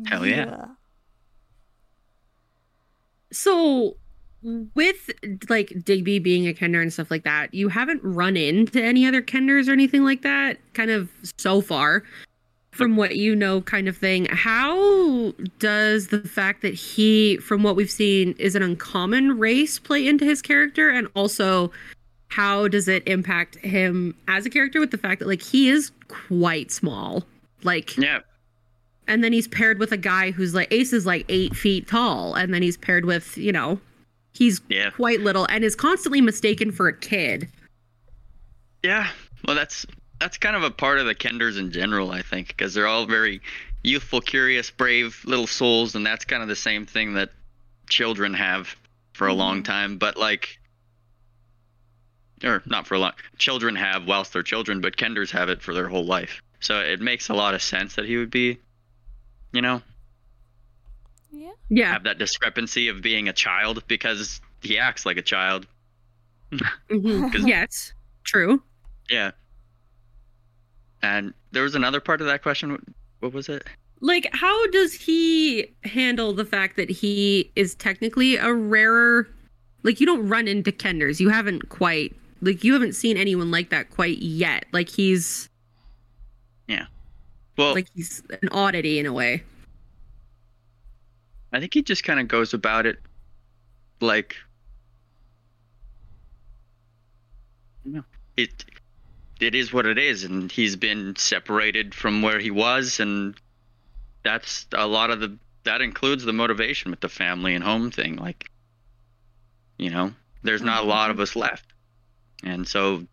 [0.05, 0.65] Hell yeah.
[3.31, 3.95] So,
[4.45, 4.69] Mm.
[4.73, 5.09] with
[5.49, 9.21] like Digby being a Kender and stuff like that, you haven't run into any other
[9.21, 12.03] Kenders or anything like that, kind of so far,
[12.71, 14.27] from what you know, kind of thing.
[14.31, 20.07] How does the fact that he, from what we've seen, is an uncommon race play
[20.07, 20.89] into his character?
[20.89, 21.71] And also,
[22.29, 25.91] how does it impact him as a character with the fact that, like, he is
[26.07, 27.25] quite small?
[27.63, 28.19] Like, Yeah.
[29.07, 32.35] and then he's paired with a guy who's like Ace is like eight feet tall,
[32.35, 33.81] and then he's paired with you know,
[34.33, 34.91] he's Yeah.
[34.91, 37.49] quite little and is constantly mistaken for a kid.
[38.83, 39.09] Yeah.
[39.45, 39.85] Well, that's
[40.19, 43.05] that's kind of a part of the Kenders in general, I think, because they're all
[43.05, 43.41] very
[43.83, 47.29] youthful, curious, brave little souls, and that's kind of the same thing that
[47.87, 48.75] children have
[49.13, 49.65] for a long Mhm.
[49.65, 49.97] time.
[49.97, 50.59] But like,
[52.43, 55.73] or not for a long, children have whilst they're children, but Kenders have it for
[55.73, 56.41] their whole life.
[56.59, 58.57] So it makes a lot of sense that he would be,
[59.53, 59.81] you know,
[61.31, 61.51] Yeah.
[61.69, 65.67] Yeah, have that discrepancy of being a child because he acts like a child.
[66.51, 67.31] mhm.
[67.31, 68.61] 'Cause- yes, true.
[69.09, 69.31] Yeah.
[71.01, 72.71] And there was another part of that question.
[72.71, 72.81] What-
[73.19, 73.65] What was it?
[74.01, 79.27] Like, how does he handle the fact that he is technically a rarer?
[79.83, 81.19] Like, you don't run into Kenders.
[81.19, 84.65] You haven't quite like you haven't seen anyone like that quite yet.
[84.71, 85.49] Like he's
[86.69, 86.85] Yeah.
[87.57, 89.43] Well, like he's an oddity in a way.
[91.51, 92.99] I think he just kind of goes about it
[94.01, 94.35] like
[98.37, 98.65] it
[99.39, 103.35] it is what it is, and he's been separated from where he was, and
[104.23, 108.15] that's a lot of the that includes the motivation with the family and home thing.
[108.15, 108.49] Like,
[109.77, 110.89] you know, there's not a mm-hmm.
[110.89, 111.65] lot of us left,
[112.43, 113.05] and so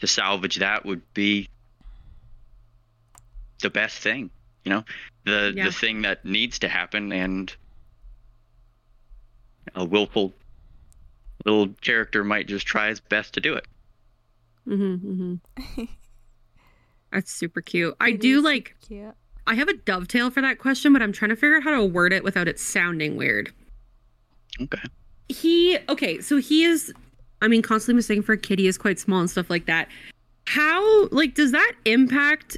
[0.00, 1.48] to salvage that would be
[3.62, 4.30] the best thing.
[4.66, 4.84] You know,
[5.24, 5.66] the Yeah.
[5.66, 7.54] the thing that needs to happen, and
[9.76, 10.34] a willful
[11.44, 13.64] little character might just try his best to do it.
[14.66, 15.84] Mm-hmm, mm-hmm.
[17.12, 17.94] That's super cute.
[18.00, 18.74] I It do like.
[18.86, 19.14] cute.
[19.46, 21.84] I have a dovetail for that question, but I'm trying to figure out how to
[21.84, 23.52] word it without it sounding weird.
[24.60, 24.82] Okay.
[25.28, 26.92] He okay, so he is.
[27.40, 28.58] I mean, constantly mistaken for a kid.
[28.58, 29.86] He is quite small and stuff like that.
[30.48, 32.56] How like does that impact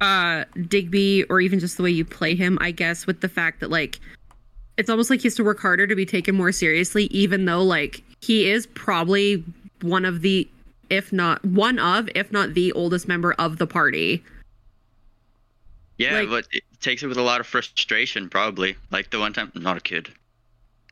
[0.00, 2.58] uh Digby or even just the way you play him?
[2.60, 3.98] I guess with the fact that like
[4.76, 7.62] it's almost like he has to work harder to be taken more seriously, even though
[7.62, 9.44] like he is probably
[9.82, 10.48] one of the,
[10.90, 14.24] if not one of, if not the oldest member of the party.
[15.98, 18.76] Yeah, Like- but it takes it with a lot of frustration, probably.
[18.90, 20.08] Like the one time, I'm not a kid.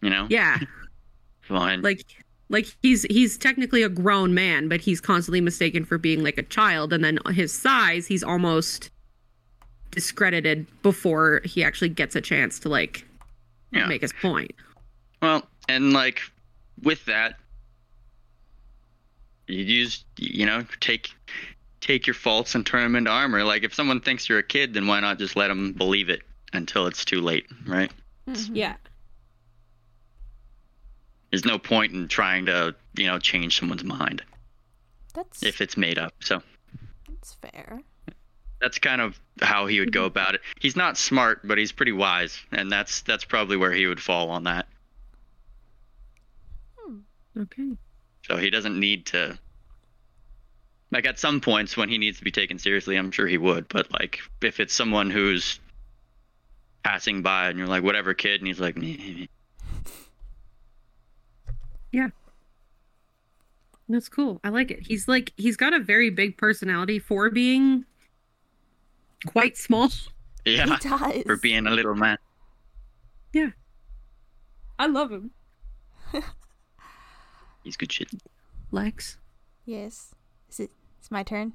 [0.01, 0.59] You know, Yeah.
[1.43, 1.83] fine.
[1.83, 2.05] like
[2.49, 6.43] like he's he's technically a grown man but he's constantly mistaken for being like a
[6.45, 8.91] child and then his size he's almost
[9.93, 13.07] discredited before he actually gets a chance to like
[13.71, 13.87] Yeah.
[13.87, 14.51] make his point
[15.21, 16.21] Well, and like
[16.83, 17.39] with that,
[19.47, 21.11] you use you know take
[21.81, 23.45] take your faults and turn them into armor.
[23.45, 26.23] Like if someone thinks you're a kid, then why not just let them believe it
[26.53, 27.91] until it's too late, right?
[28.29, 28.51] Mhm.
[28.55, 28.75] yeah
[31.31, 34.23] There's no point in trying to you know change someone's mind
[35.15, 36.15] That's if it's made up.
[36.21, 36.43] So
[37.09, 37.81] that's fair.
[38.63, 40.07] That's kind of how he would go mm-hmm.
[40.07, 40.41] about it.
[40.61, 44.31] He's not smart, but he's pretty wise, and that's that's probably where he would fall
[44.31, 44.67] on that.
[46.79, 46.99] Hmm,
[47.37, 47.77] okay
[48.27, 49.37] So he doesn't need to.
[50.93, 53.67] Like at some points when he needs to be taken seriously, I'm sure he would.
[53.69, 55.59] But like if it's someone who's
[56.85, 59.27] passing by and you're like, whatever, kid, and he's like, "Meh, meh, meh."
[63.89, 67.85] that's cool i like it he's like he's got a very big personality for being
[69.27, 69.91] quite small
[70.45, 71.23] yeah, He does.
[71.25, 72.19] for being a little man.
[73.33, 73.51] Yeah,
[74.79, 75.31] I love him
[77.65, 78.09] He's good shit.
[78.71, 79.19] lex
[79.65, 80.15] Yes.
[80.51, 80.71] Is it?
[80.99, 81.53] It's my turn.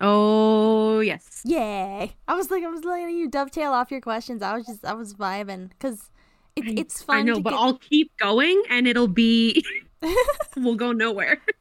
[0.00, 2.12] oh yes Yay!
[2.28, 4.42] I was like, I was letting you dovetail off your questions.
[4.42, 6.10] I was just, I was vibing because
[6.56, 7.16] it's it's fun.
[7.18, 7.58] i know to but get...
[7.60, 9.64] i'll keep going and it'll be
[10.56, 11.40] we'll go nowhere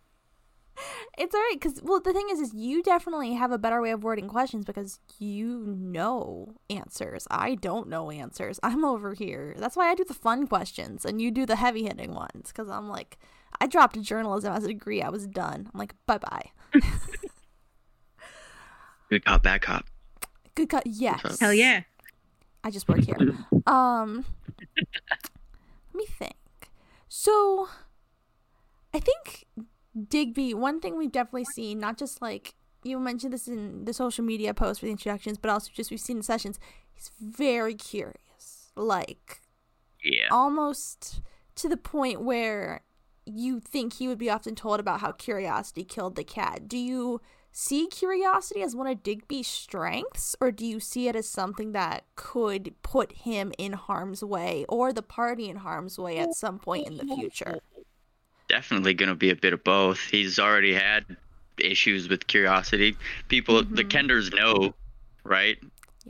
[1.18, 3.92] It's all right because well, the thing is, is you definitely have a better way
[3.92, 7.28] of wording questions because you know answers.
[7.30, 8.60] I don't know answers.
[8.64, 9.56] I'm over here.
[9.58, 12.70] That's why I do the fun questions and you do the heavy hitting ones because
[12.70, 13.18] I'm like,
[13.60, 15.02] I dropped journalism as a degree.
[15.02, 15.70] I was done.
[15.74, 16.52] I'm like, bye bye.
[19.10, 19.86] Good cop, bad cop.
[20.56, 21.40] Good cop Yes.
[21.40, 21.82] hell yeah
[22.64, 23.18] I just work here.
[23.68, 24.26] Um,
[24.76, 26.34] let me think.
[27.08, 27.70] So,
[28.94, 29.46] I think
[30.08, 30.54] Digby.
[30.54, 34.54] One thing we've definitely seen, not just like you mentioned this in the social media
[34.54, 36.60] post for the introductions, but also just we've seen in sessions.
[36.94, 39.42] He's very curious, like
[40.04, 40.28] Yeah.
[40.32, 41.22] almost
[41.56, 42.84] to the point where
[43.26, 46.68] you think he would be often told about how curiosity killed the cat.
[46.68, 51.28] Do you see curiosity as one of Digby's strengths, or do you see it as
[51.28, 56.34] something that could put him in harm's way or the party in harm's way at
[56.34, 57.60] some point in the future?
[58.50, 60.00] Definitely gonna be a bit of both.
[60.00, 61.06] He's already had
[61.58, 62.98] issues with curiosity.
[63.30, 63.90] People, the Mhm.
[63.90, 64.74] Kenders know,
[65.24, 65.58] right?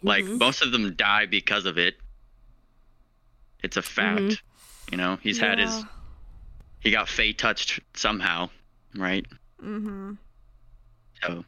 [0.01, 0.39] Like Mhm.
[0.39, 1.99] most of them die because of it.
[3.61, 4.21] It's a fact.
[4.23, 4.41] Mhm.
[4.91, 5.85] You know, he's had his
[6.79, 8.49] he got fey touched somehow,
[8.95, 9.25] right?
[9.61, 10.13] Mm-hmm.
[11.21, 11.45] So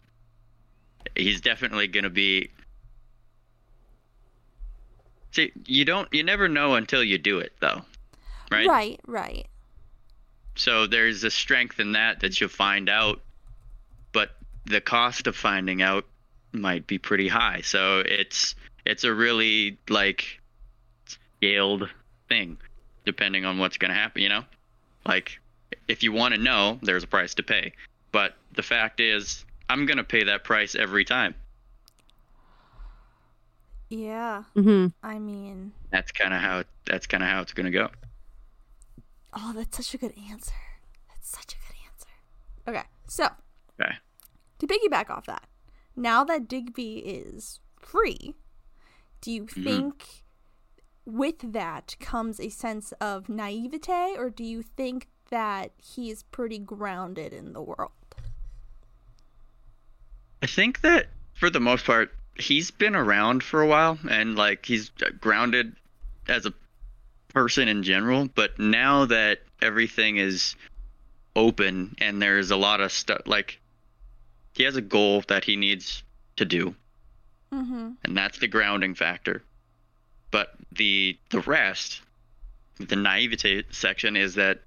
[1.16, 2.52] he's definitely gonna be.
[5.32, 7.86] See, you don't, you never know until you do it, though,
[8.52, 8.68] right?
[8.68, 9.48] Right, right.
[10.56, 13.22] So there's a strength in that that you'll find out,
[14.12, 14.32] but
[14.66, 16.06] the cost of finding out
[16.52, 17.62] might be pretty high.
[17.62, 20.40] So it's it's a really like
[21.06, 21.90] scaled
[22.28, 22.58] thing,
[23.06, 24.22] depending on what's gonna happen.
[24.22, 24.44] You know,
[25.06, 25.40] like
[25.88, 27.74] if you want to know, there's a price to pay.
[28.12, 31.36] But the fact is, I'm gonna pay that price every time.
[33.90, 34.44] Yeah.
[34.56, 34.88] mm-hmm.
[35.04, 37.90] I mean, That's kind of how that's kind of how it's gonna go.
[39.34, 40.54] Oh, that's such a good answer.
[41.10, 42.10] That's such a good answer.
[42.68, 43.28] Okay, so
[43.80, 43.96] Okay.
[44.60, 45.48] to piggyback off that,
[45.96, 48.36] now that Digby is free,
[49.22, 49.64] do you Mhm.
[49.64, 50.24] think
[51.06, 57.34] with that comes a sense of naivete, or do you think that he's pretty grounded
[57.34, 57.92] in the world?
[60.42, 64.66] I think that for the most part, he's been around for a while and like
[64.66, 64.90] he's
[65.20, 65.76] grounded
[66.28, 66.54] as a
[67.34, 68.28] person in general.
[68.34, 70.56] But now that everything is
[71.36, 73.60] open and there's a lot of stuff, like
[74.54, 76.04] he has a goal that he needs
[76.38, 76.76] to do,
[77.54, 77.90] Mm-hmm.
[78.06, 79.44] and that's the grounding factor.
[80.32, 82.02] But the the rest,
[82.80, 84.62] the naivete section, is that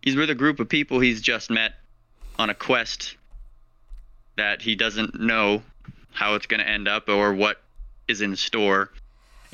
[0.00, 1.74] he's with a group of people he's just met
[2.38, 3.16] on a quest
[4.36, 5.62] that he doesn't know
[6.12, 7.60] how it's going to end up or what
[8.08, 8.90] is in store.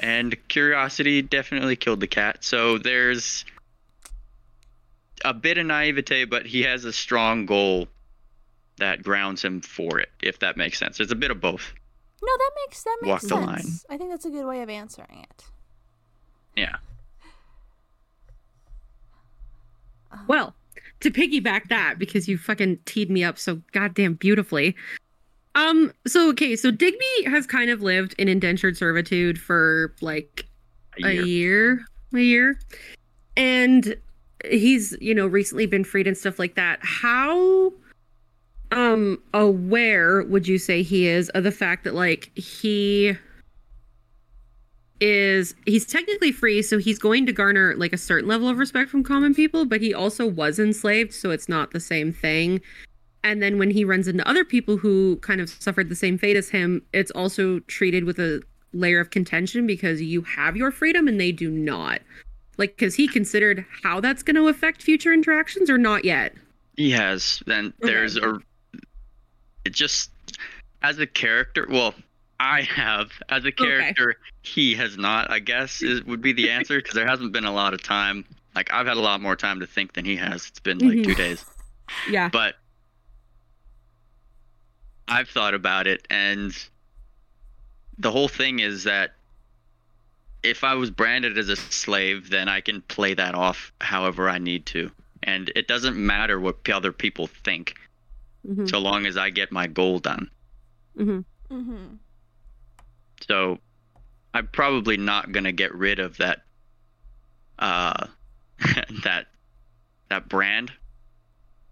[0.00, 2.42] And curiosity definitely killed the cat.
[2.42, 3.44] So there's
[5.24, 7.86] a bit of naivete, but he has a strong goal
[8.78, 11.00] that grounds him for it, if that makes sense.
[11.00, 11.74] It's a bit of both.
[12.22, 13.46] No, that makes that makes Walk the sense.
[13.46, 13.78] line.
[13.90, 15.44] I think that's a good way of answering it.
[16.56, 16.76] Yeah.
[20.26, 20.54] Well,
[21.00, 24.76] to piggyback that, because you fucking teed me up so goddamn beautifully.
[25.54, 30.46] Um, so okay, so Digby has kind of lived in indentured servitude for like
[31.02, 31.24] A a year.
[31.24, 31.84] year,
[32.14, 32.60] a year.
[33.36, 33.96] And
[34.48, 36.78] he's, you know, recently been freed and stuff like that.
[36.82, 37.72] How
[38.72, 43.16] um aware would you say he is of the fact that like he
[45.00, 48.90] is he's technically free so he's going to garner like a certain level of respect
[48.90, 52.60] from common people but he also was enslaved so it's not the same thing
[53.22, 56.37] and then when he runs into other people who kind of suffered the same fate
[56.37, 61.09] as him it's also treated with a layer of contention because you have your freedom
[61.09, 62.00] and they do not
[62.56, 66.35] like because he considered how that's going to affect future interactions or not yet
[66.76, 67.42] He has.
[67.46, 67.92] Then Okay.
[67.92, 68.38] there's a.
[69.64, 70.11] It just
[70.83, 71.66] as a character.
[71.68, 71.94] Well,
[72.38, 74.16] I have as a character.
[74.42, 75.30] He has not.
[75.30, 78.24] I guess is would be the answer because there hasn't been a lot of time.
[78.54, 80.46] Like I've had a lot more time to think than he has.
[80.46, 81.04] It's been like Mhm.
[81.04, 81.44] two days.
[82.09, 82.54] yeah But
[85.11, 86.57] I've thought about it, and
[87.99, 89.14] the whole thing is that
[90.42, 94.38] if I was branded as a slave, then I can play that off however I
[94.38, 94.90] need to.
[95.23, 97.75] And it doesn't matter what p- other people think,
[98.49, 98.70] Mhm.
[98.70, 100.31] so long as I get my goal done.
[100.96, 101.25] Mhm.
[101.51, 101.94] Mm-hmm.
[103.27, 103.59] So
[104.33, 106.44] I'm probably not gonna get rid of that
[107.59, 108.07] uh
[109.05, 109.27] that
[110.09, 110.73] that brand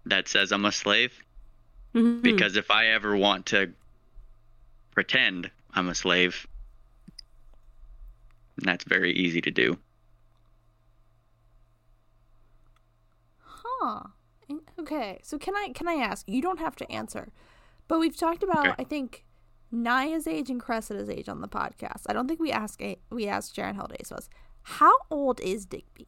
[0.05, 1.13] that says I'm a slave.
[1.93, 2.21] Mhm.
[2.21, 3.73] because if I ever want to
[4.91, 6.45] pretend I'm a slave,
[8.57, 9.77] that's very easy to do.
[13.39, 14.03] Huh.
[14.79, 15.19] Okay.
[15.23, 16.27] So can I can I ask?
[16.27, 17.31] You don't have to answer,
[17.87, 18.75] but we've talked about Okay.
[18.79, 19.25] I think
[19.71, 22.03] Naya's age and Cressida's age on the podcast.
[22.07, 24.29] I don't think we asked we asked Jaren how old Ace was.
[24.63, 26.07] How old is Digby?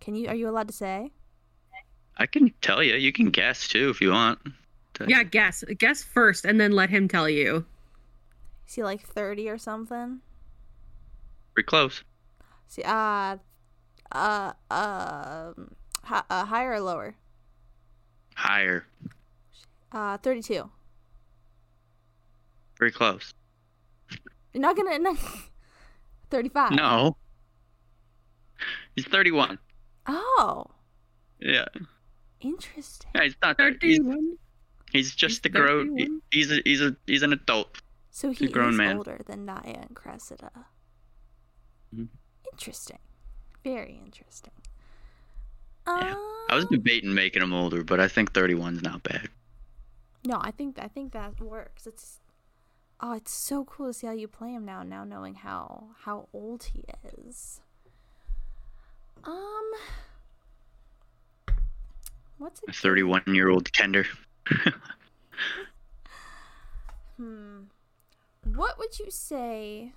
[0.00, 1.12] Can you are you allowed to say?
[2.16, 2.94] I can tell you.
[2.94, 4.38] You can guess too if you want.
[4.94, 5.16] Tell you.
[5.16, 7.64] yeah guess guess first and then let him tell you
[8.68, 10.20] Is he like thirty or something?
[11.54, 12.02] pretty close.
[12.68, 13.36] See, uh,
[14.10, 17.14] uh, um, hi- uh, higher or lower?
[18.34, 18.86] Higher.
[19.92, 20.70] Uh, thirty-two.
[22.76, 23.34] Pretty close.
[24.54, 24.98] You're not gonna.
[25.00, 25.16] No.
[26.30, 26.70] Thirty-five.
[26.72, 27.16] No.
[28.96, 29.58] He's 31.
[30.06, 30.66] Oh,
[31.40, 31.66] Yeah.
[32.40, 33.10] interesting.
[33.14, 33.58] yeah he's not.
[33.58, 34.38] 31
[34.92, 35.88] he's just He's a grown.
[35.98, 36.22] 31?
[36.30, 37.80] He's a he's a he's an adult.
[38.10, 38.98] So he's a grown man.
[38.98, 40.50] older than Naya and Cressida.
[41.94, 42.08] Mhm.
[42.52, 42.98] Interesting.
[43.64, 44.52] Very interesting.
[45.86, 46.14] Yeah.
[46.50, 49.28] I was Um, debating making him older, but I think 31's not bad.
[50.24, 51.86] No, I think I think that works.
[51.86, 52.20] It's
[53.00, 54.82] oh, it's so cool to see how you play him now.
[54.82, 56.84] Now knowing how how old he
[57.18, 57.60] is.
[59.24, 59.72] Um,
[62.38, 64.06] what's a A 31 year old Kender.
[67.16, 67.64] Hmm.
[68.44, 69.92] What would you say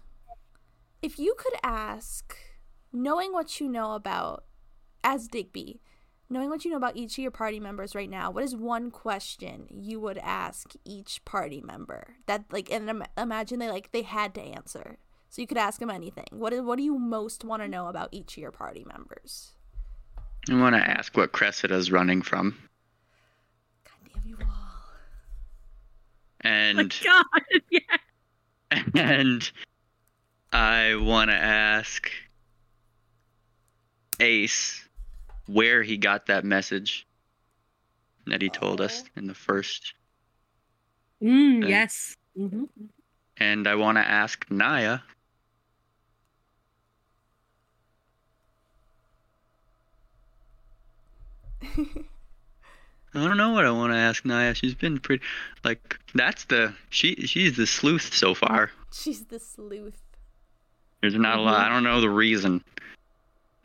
[1.01, 2.35] if you could ask,
[2.91, 4.43] knowing what you know about
[5.03, 5.81] as Digby,
[6.29, 8.91] knowing what you know about each of your party members right now, what is one
[8.91, 14.01] question you would ask each party member that like and im- imagine they like they
[14.03, 14.97] had to answer.
[15.29, 16.27] So you could ask them anything.
[16.31, 19.51] What is what do you most want to know about each of your party members?
[20.49, 22.57] I want to ask what Cressida's running from.
[24.15, 24.47] God damn you all.
[26.43, 27.25] my And god
[27.71, 27.79] yeah
[28.93, 29.51] and
[30.51, 32.09] I want to ask
[34.19, 34.87] Ace
[35.47, 37.05] where he got that message
[38.27, 39.09] that he told us Oh.
[39.17, 39.93] in the first.
[41.21, 41.69] mm, Okay.
[41.69, 42.67] yes Mhm.
[43.37, 44.99] And I want to ask Naya
[53.15, 54.53] I don't know what I want to ask Naya.
[54.53, 55.23] She's been pretty,
[55.63, 58.71] like that's the she she's the sleuth so far.
[58.93, 60.01] She's the sleuth.
[61.01, 61.65] There's not a lot.
[61.65, 62.63] I don't know the reason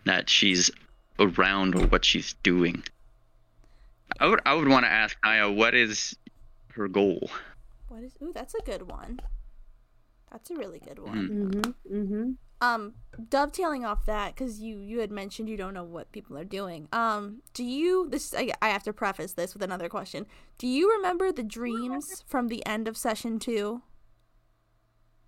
[0.04, 0.70] that she's
[1.18, 2.84] around or what she's doing.
[4.18, 6.16] I would I would want to ask Naya what is
[6.74, 7.30] her goal.
[7.88, 8.12] What is?
[8.22, 9.20] Ooh, that's a good one.
[10.30, 11.28] That's a really good one.
[11.28, 11.94] Mm-hmm.
[11.94, 12.30] Mm-hmm.
[12.62, 12.94] Um,
[13.30, 16.88] dovetailing off that, because you you had mentioned you don't know what people are doing.
[16.92, 18.08] Um, do you?
[18.10, 20.26] This I, I have to preface this with another question.
[20.58, 23.82] Do you remember the dreams from the end of session two?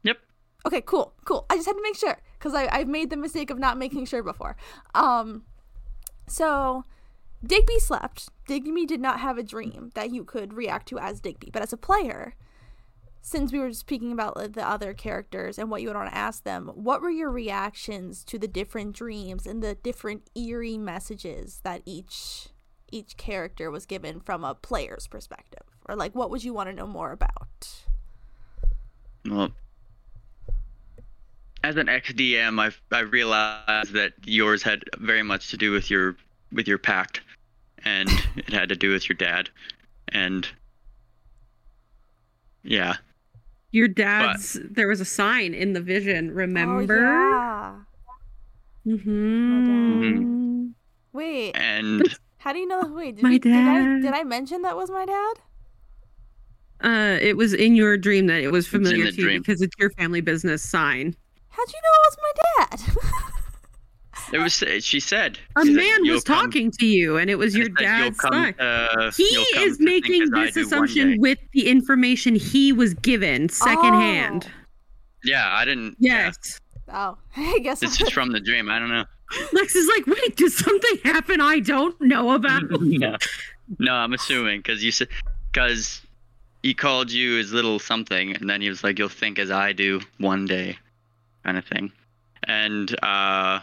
[0.02, 0.18] Yep.
[0.66, 1.46] Okay, cool, cool.
[1.48, 4.04] I just had to make sure because I I've made the mistake of not making
[4.04, 4.56] sure before.
[4.94, 5.44] Um,
[6.28, 6.84] so
[7.44, 8.28] Digby slept.
[8.46, 11.72] Digby did not have a dream that you could react to as Digby, but as
[11.72, 12.34] a player,
[13.24, 16.42] since we were speaking about the other characters and what you would want to ask
[16.42, 21.82] them, what were your reactions to the different dreams and the different eerie messages that
[21.86, 22.48] each
[22.90, 25.62] each character was given from a player's perspective?
[25.88, 27.84] Or like what would you want to know more about?
[29.24, 29.50] Well,
[31.62, 36.16] as an XDM, I I realized that yours had very much to do with your
[36.50, 37.20] with your pact,
[37.84, 39.48] and it had to do with your dad,
[40.08, 40.48] and
[42.64, 42.96] yeah,
[43.72, 44.58] Your dad's.
[44.70, 46.30] there was a sign in the vision.
[46.30, 47.06] Remember?
[47.06, 47.82] Oh,
[48.86, 48.94] yeah.
[48.94, 50.68] Mm-hmm.
[51.12, 52.02] Wait, and
[52.38, 52.82] how do you know?
[52.94, 54.02] Wait, did, My we- did I dad.
[54.02, 55.34] did I mention that was my dad?
[56.84, 59.40] Uh, it was in your dream that it was familiar to you dream.
[59.42, 61.14] because it's your family business sign.
[61.50, 62.32] How'd you know it was my
[62.96, 63.32] dad?
[64.32, 67.36] it was she said A she man "You'll was come- talking to you, and it
[67.36, 68.54] was I your said, dad's come, sign.
[68.60, 74.48] uh, He is making this assumption with the information he was given secondhand.
[75.24, 75.96] Yeah, I didn't.
[76.00, 76.60] Yes.
[76.92, 78.70] oh, I guess Yeah, it's just from the dream.
[78.70, 79.04] I don't know.
[79.52, 82.64] Lex is like, wait, did something happen I don't know about?
[82.70, 83.16] no,
[83.78, 85.08] no, I'm assuming because you said
[85.52, 86.02] because
[86.62, 89.72] he called you his little something, and then he was like, "You'll think as I
[89.72, 90.76] do one day,"
[91.44, 91.90] kind of thing.
[92.44, 93.60] And uh,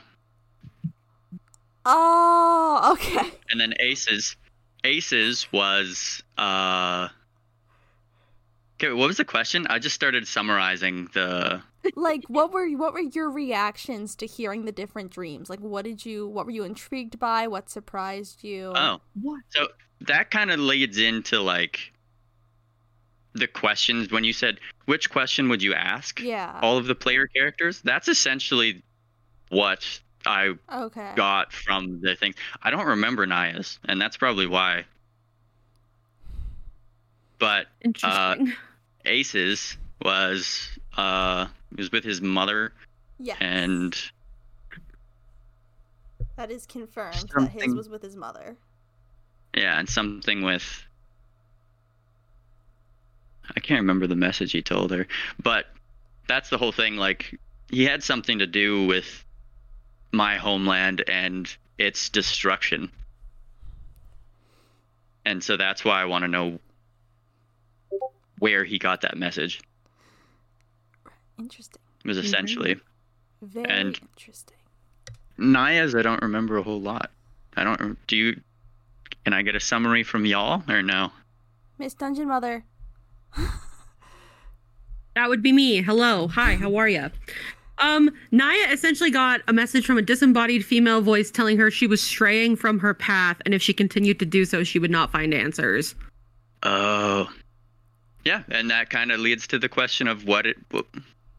[1.85, 3.31] Oh, okay.
[3.49, 4.35] and then Aces,
[4.83, 7.09] Aces was uh.
[8.81, 9.67] Okay, what was the question?
[9.67, 11.61] I just started summarizing the.
[11.95, 16.05] like what were what were your reactions to hearing the different dreams like what did
[16.05, 19.41] you what were you intrigued by what surprised you Oh, What?
[19.49, 19.69] So
[20.01, 21.93] that kind of leads into like
[23.33, 27.27] the questions when you said which question would you ask yeah all of the player
[27.27, 27.81] characters.
[27.81, 28.83] That's essentially
[29.49, 32.33] what I okay got from the thing.
[32.61, 34.85] I don't remember Naya's, and that's probably why.
[37.37, 38.53] But Interesting.
[39.05, 42.73] Aces was uh was with his mother
[43.19, 43.35] Yeah.
[43.39, 43.95] and
[46.35, 48.57] that is confirmed that his was with his mother
[49.55, 50.85] yeah, and something with
[53.55, 55.07] I can't remember the message he told her,
[55.41, 55.65] but
[56.27, 56.97] that's the whole thing.
[56.97, 57.39] Like
[57.71, 59.25] he had something to do with
[60.11, 62.91] my homeland and its destruction,
[65.25, 66.59] and so that's why I want to know
[68.39, 69.61] where he got that message.
[71.37, 72.23] interesting It Was Mhm.
[72.23, 72.79] essentially
[73.41, 74.57] very And- interesting
[75.37, 75.95] Naya's.
[75.95, 77.11] I don't remember a whole lot.
[77.55, 77.97] I don't.
[78.07, 78.41] Do you?
[79.23, 81.11] Can I get a summary from y'all or no?
[81.77, 82.65] miss dungeon mother
[85.15, 85.81] That would be me.
[85.81, 86.27] Hello.
[86.29, 87.09] Hi, how are you?
[87.79, 92.01] Um, Naya essentially got a message from a disembodied female voice telling her she was
[92.01, 95.33] straying from her path, and if she continued to do so, she would not find
[95.33, 95.95] answers.
[96.63, 97.29] Oh,
[98.25, 100.85] yeah, and that kind of leads to the question of what it what,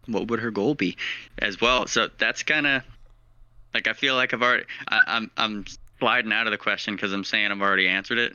[0.06, 0.96] what would her goal be,
[1.38, 1.86] as well.
[1.86, 2.82] So that's kind of
[3.74, 5.64] like I feel like I've already I, I'm I'm
[5.98, 8.32] sliding out of the question because I'm saying I've already answered it.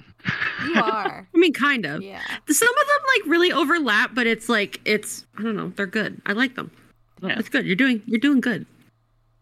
[0.68, 2.04] you are I mean, kind of.
[2.04, 5.70] yeah Some of them like really overlap, but it's like it's I don't know.
[5.76, 6.22] They're good.
[6.28, 6.70] I like them.
[7.22, 7.40] Yeah.
[7.40, 7.66] It's good.
[7.66, 8.66] You're doing you're doing good.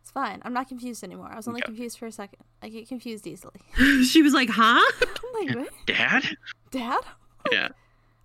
[0.02, 1.68] it's fine i'm not confused anymore i was only Okay.
[1.68, 3.60] confused for a second i get confused easily
[4.06, 4.92] she was like, "Huh?
[5.02, 6.24] i'm like what Dad?
[6.72, 7.02] dad
[7.52, 7.70] Yeah.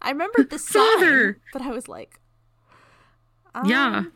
[0.02, 2.20] i remembered the sign but i was like
[3.64, 3.96] Yeah.
[3.98, 4.12] um,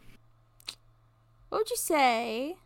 [1.49, 2.57] What would you say,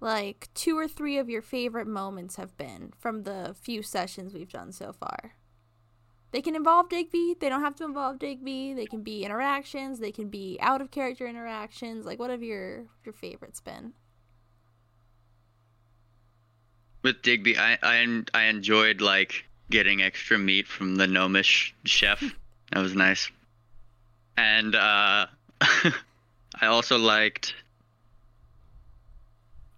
[0.00, 4.52] like, two or three of your favorite moments have been from the few sessions we've
[4.52, 5.32] done so far?
[6.30, 7.36] They can involve Digby.
[7.40, 8.74] They don't have to involve Digby.
[8.74, 9.98] They can be interactions.
[9.98, 12.04] They can be out of character interactions.
[12.04, 13.94] Like, what have your your favorites been?
[17.02, 22.22] With Digby, I I I enjoyed like getting extra meat from the gnomish chef.
[22.70, 23.30] That was nice.
[24.36, 25.26] And uh,
[25.60, 27.54] I also liked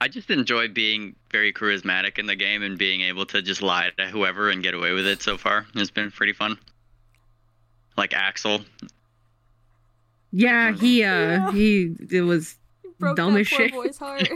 [0.00, 3.90] I just enjoy being very charismatic in the game and being able to just lie
[3.98, 5.66] to whoever and get away with it so far.
[5.74, 6.58] It's been pretty fun.
[7.96, 8.62] Like Axel.
[10.32, 11.52] Yeah, he uh Yeah.
[11.52, 12.56] he it was
[12.98, 13.72] Broke Dumb as poor shit.
[13.72, 14.28] boy's heart.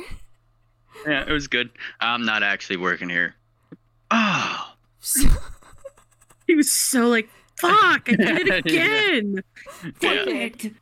[1.07, 1.71] Yeah, it was good.
[2.01, 3.35] I'm not actually working here.
[4.11, 4.75] Oh.
[6.47, 8.83] he was so like fuck, I did it Yeah.
[8.83, 9.43] again.
[9.83, 9.91] Yeah.
[10.01, 10.73] Damn it.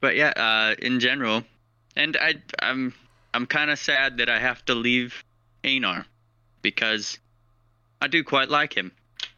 [0.00, 1.42] But yeah, uh, in general,
[1.96, 2.94] and I, I'm,
[3.38, 5.22] I'm kind of sad that I have to leave
[5.64, 6.04] Einar,
[6.60, 7.20] because
[8.02, 8.90] I do quite like him.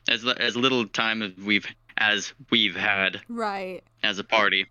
[0.08, 1.66] As as little time as we've
[1.98, 3.82] as we've had right.
[4.02, 4.64] as a party,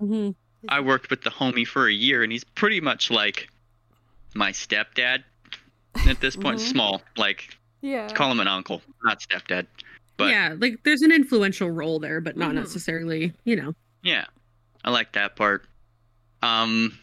[0.00, 0.36] Mhm.
[0.68, 3.48] I worked with the homie for a year, and he's pretty much like
[4.36, 5.24] my stepdad
[6.06, 6.60] at this point.
[6.60, 6.70] Mhm.
[6.70, 8.06] Small, like Yeah.
[8.12, 9.66] call him an uncle, not stepdad.
[10.16, 12.62] But yeah, like there's an influential role there, but not Mhm.
[12.62, 13.74] necessarily, you know.
[14.04, 14.26] Yeah,
[14.84, 15.66] I like that part.
[16.42, 16.96] Um,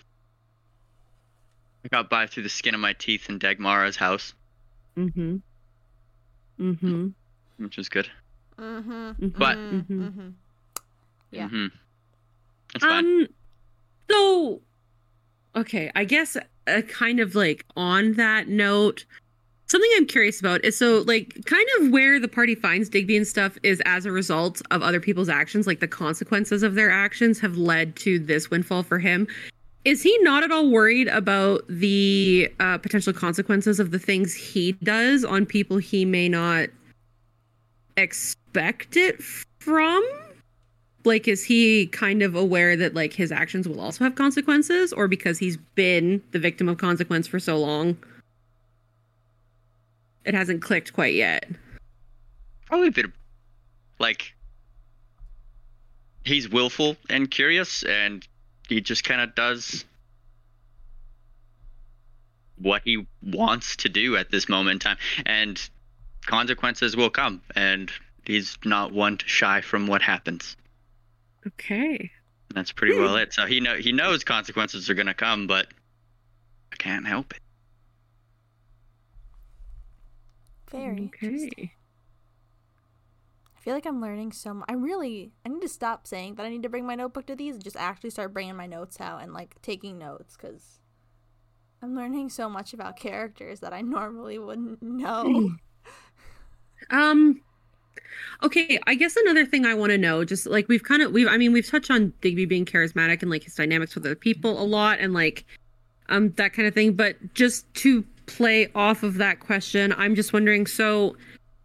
[1.85, 4.33] I got by through the skin of my teeth in Dagmara's house,
[4.97, 5.37] Mm-hmm.
[6.59, 7.07] Mm-hmm.
[7.63, 8.09] which was good.
[8.57, 9.27] Mm-hmm.
[9.37, 10.01] But- mm-hmm.
[10.07, 10.33] Mhm.
[11.31, 11.47] Yeah.
[11.47, 11.67] hmm
[12.75, 13.05] It's fine.
[13.05, 13.27] Um
[14.09, 14.61] so
[15.55, 16.35] okay, I guess
[16.67, 19.05] uh, kind of like on that note,
[19.67, 23.27] something I'm curious about is so like kind of where the party finds Digby and
[23.27, 27.39] stuff is as a result of other people's actions, like the consequences of their actions
[27.39, 29.27] have led to this windfall for him.
[29.85, 34.73] Is he not at all worried about the uh, potential consequences of the things he
[34.83, 36.69] does on people he may not
[37.97, 39.21] expect it
[39.59, 40.03] from?
[41.05, 45.07] like is he kind of aware that like his actions will also have consequences or
[45.07, 47.97] because he's been the victim of consequence for so long
[50.25, 51.45] it hasn't clicked quite yet
[52.69, 53.11] Probably a bit of,
[53.97, 54.35] like
[56.23, 58.27] he's willful and curious, and
[58.69, 59.83] he just kind of does
[62.57, 65.69] what he wants to do at this moment in time, and
[66.25, 67.91] consequences will come, and
[68.25, 70.55] he's not one to shy from what happens.
[71.47, 72.11] okay
[72.53, 73.23] That's pretty well hmm.
[73.23, 73.33] it.
[73.33, 75.67] So he know he knows consequences are gonna come, but
[76.71, 77.41] I can't help it.
[80.71, 81.49] Very interesting.
[81.55, 81.78] okay I
[83.69, 84.65] feel like I'm learning so much.
[84.67, 87.35] I really, I need to stop saying that I need to bring my notebook to
[87.35, 90.79] these and just actually start bringing my notes out and like taking notes because
[91.83, 95.51] I'm learning so much about characters that I normally wouldn't know.
[96.89, 97.39] um
[98.41, 101.27] okay i guess another thing i want to know just like we've kind of we've
[101.27, 104.59] i mean we've touched on digby being charismatic and like his dynamics with other people
[104.59, 105.45] a lot and like
[106.07, 110.31] um that kind of thing but just to play off of that question i'm just
[110.31, 111.15] wondering so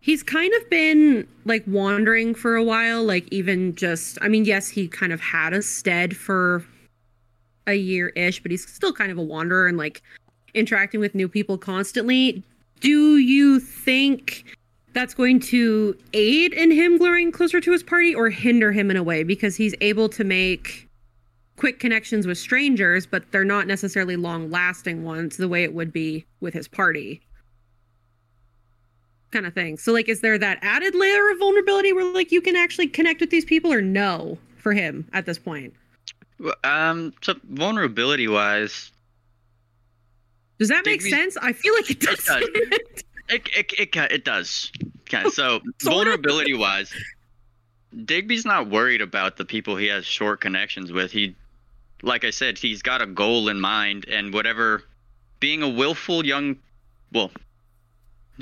[0.04, 4.68] he's kind of been like wandering for a while like even just i mean yes
[4.68, 6.64] he kind of had a stead for
[7.66, 10.02] a year ish but he's still kind of a wanderer and like
[10.54, 12.42] interacting with new people constantly.
[12.80, 14.56] Do you think
[14.92, 18.96] that's going to aid in him growing closer to his party or hinder him in
[18.96, 19.24] a way?
[19.24, 20.88] Because he's able to make
[21.56, 25.92] quick connections with strangers but they're not necessarily long lasting ones the way it would
[25.92, 27.20] be with his party
[29.34, 32.40] kind of thing so like is there that added layer of vulnerability where like you
[32.40, 35.74] can actually connect with these people or no for him at this point
[36.62, 38.90] Um, so vulnerability wise,
[40.58, 42.42] does that make sense i feel like it It does does.
[43.28, 44.70] it it it, it does.
[45.06, 46.92] Kind so vulnerability wise,
[48.04, 51.12] Digby's not worried about the people he has short connections with.
[51.12, 51.34] He,
[52.02, 54.82] like I said, he's got a goal in mind, and whatever.
[55.40, 56.56] Being a willful young,
[57.12, 57.30] well,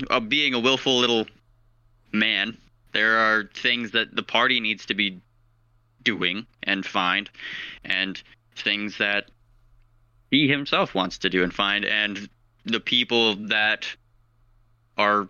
[0.09, 1.25] uh, being a willful little
[2.11, 2.57] man,
[2.91, 5.21] there are things that the party needs to be
[6.03, 7.29] doing and find,
[7.83, 8.21] and
[8.55, 9.29] things that
[10.29, 12.29] he himself wants to do and find, and
[12.65, 13.87] the people that
[14.97, 15.27] are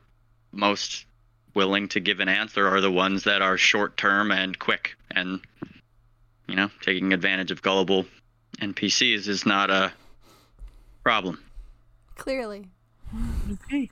[0.52, 1.06] most
[1.56, 5.40] willing to give an answer are the ones that are short term and quick and
[6.48, 8.06] you know taking advantage of gullible
[8.60, 9.92] npcs is not a
[11.04, 11.44] problem.
[12.16, 12.68] Clearly,
[13.52, 13.84] okay.
[13.84, 13.90] it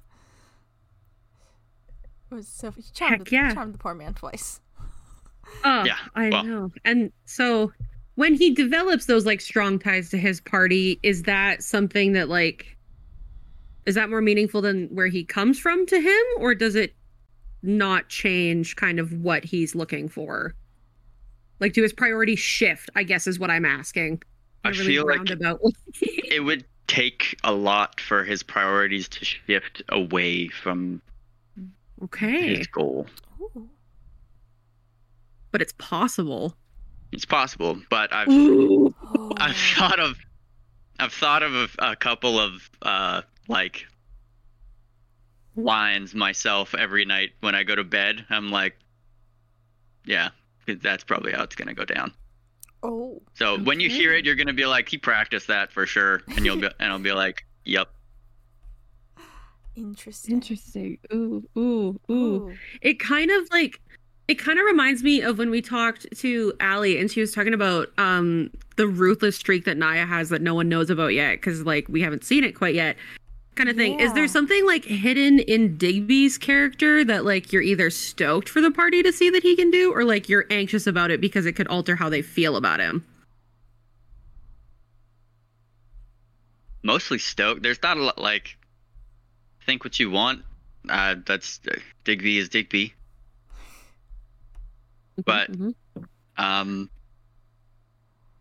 [2.31, 3.53] was so you charmed, Heck the, yeah.
[3.53, 4.59] charmed the poor man twice.
[5.65, 6.71] Oh, Yeah, I well- know.
[6.85, 7.73] And so
[8.15, 12.77] when he develops those like strong ties to his party, is that something that like
[13.85, 16.95] is that more meaningful than where he comes from to him or does it
[17.63, 20.53] not change kind of what he's looking for?
[21.59, 24.21] Like do his priorities shift, I guess is what I'm asking.
[24.63, 25.29] I In really feel like-
[26.31, 31.01] it would take a lot for his priorities to shift away from
[32.03, 32.55] Okay.
[32.57, 33.07] his goal
[33.39, 33.69] Ooh.
[35.51, 36.55] But it's possible.
[37.11, 38.93] it's possible but i've Ooh.
[39.03, 39.31] Oh.
[39.37, 40.17] i've thought of
[41.01, 43.87] I've thought of a, a couple of uh like
[45.55, 48.23] lines myself every night when I go to bed.
[48.29, 48.77] I'm like,
[50.05, 50.29] yeah,
[50.67, 52.13] that's probably how it's gonna go down.
[52.83, 53.21] Oh.
[53.33, 56.45] So when you hear it, you're gonna be like, he practiced that for sure, and
[56.45, 57.89] you'll be and I'll be like, yep.
[59.75, 60.35] Interesting.
[60.35, 60.97] Interesting.
[61.13, 62.13] Ooh, ooh, ooh.
[62.13, 62.53] Ooh.
[62.81, 63.79] It kind of like
[64.27, 67.53] it kind of reminds me of when we talked to Allie and she was talking
[67.53, 71.65] about um the ruthless streak that Naya has that no one knows about yet because
[71.65, 72.95] like we haven't seen it quite yet.
[73.55, 73.99] Kind of thing.
[73.99, 78.71] Is there something like hidden in Digby's character that like you're either stoked for the
[78.71, 81.53] party to see that he can do or like you're anxious about it because it
[81.53, 83.05] could alter how they feel about him?
[86.83, 87.61] Mostly stoked.
[87.61, 88.57] There's not a lot like
[89.65, 90.43] think what you want.
[90.89, 92.93] Uh, that's uh, Digby is Digby.
[95.25, 95.75] But- Mhm.
[96.37, 96.89] Um,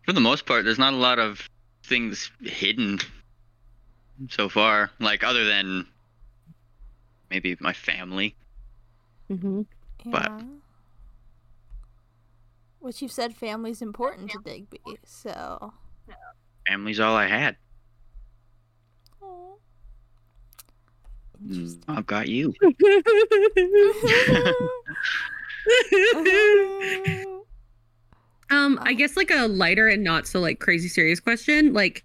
[0.05, 1.49] for the most part, there's not a lot of
[1.83, 2.99] things hidden
[4.31, 4.91] so far.
[5.01, 5.87] Like other than
[7.31, 8.35] maybe my family.
[9.29, 9.67] Mhm.
[10.07, 10.43] But- Yeah.
[12.79, 15.75] Which you've said family's important to Digby, so.
[16.67, 17.57] Family's all I had.
[19.21, 19.27] Aw.
[19.27, 21.30] Mm, Interesting.
[21.89, 22.55] I've got you.
[28.51, 31.73] Um, I guess like a lighter and not so like crazy serious question.
[31.73, 32.05] Like,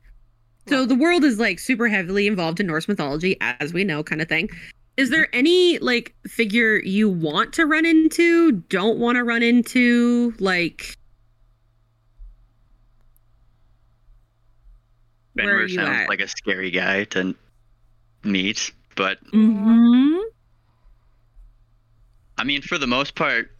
[0.68, 4.22] so the world is like super heavily involved in Norse mythology, as we know, kind
[4.22, 4.50] of thing.
[4.96, 10.34] Is there any like figure you want to run into, don't want to run into,
[10.40, 10.96] like
[15.34, 16.10] where are Fenrir you sounds at?
[16.10, 17.36] like a scary guy to
[18.24, 20.22] meet, but Mhm.
[22.38, 23.52] I mean, for the most part,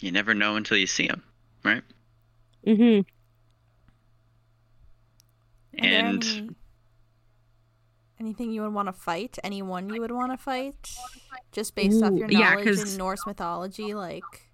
[0.00, 1.22] you never know until you see them,
[1.64, 1.82] right?
[2.66, 3.06] Mm Mhm.
[5.74, 6.56] And any-
[8.18, 9.38] anything you would want to fight?
[9.42, 10.94] Anyone you would want to fight?
[11.52, 14.49] Just based off Ooh, your yeah, in Norse mythology, like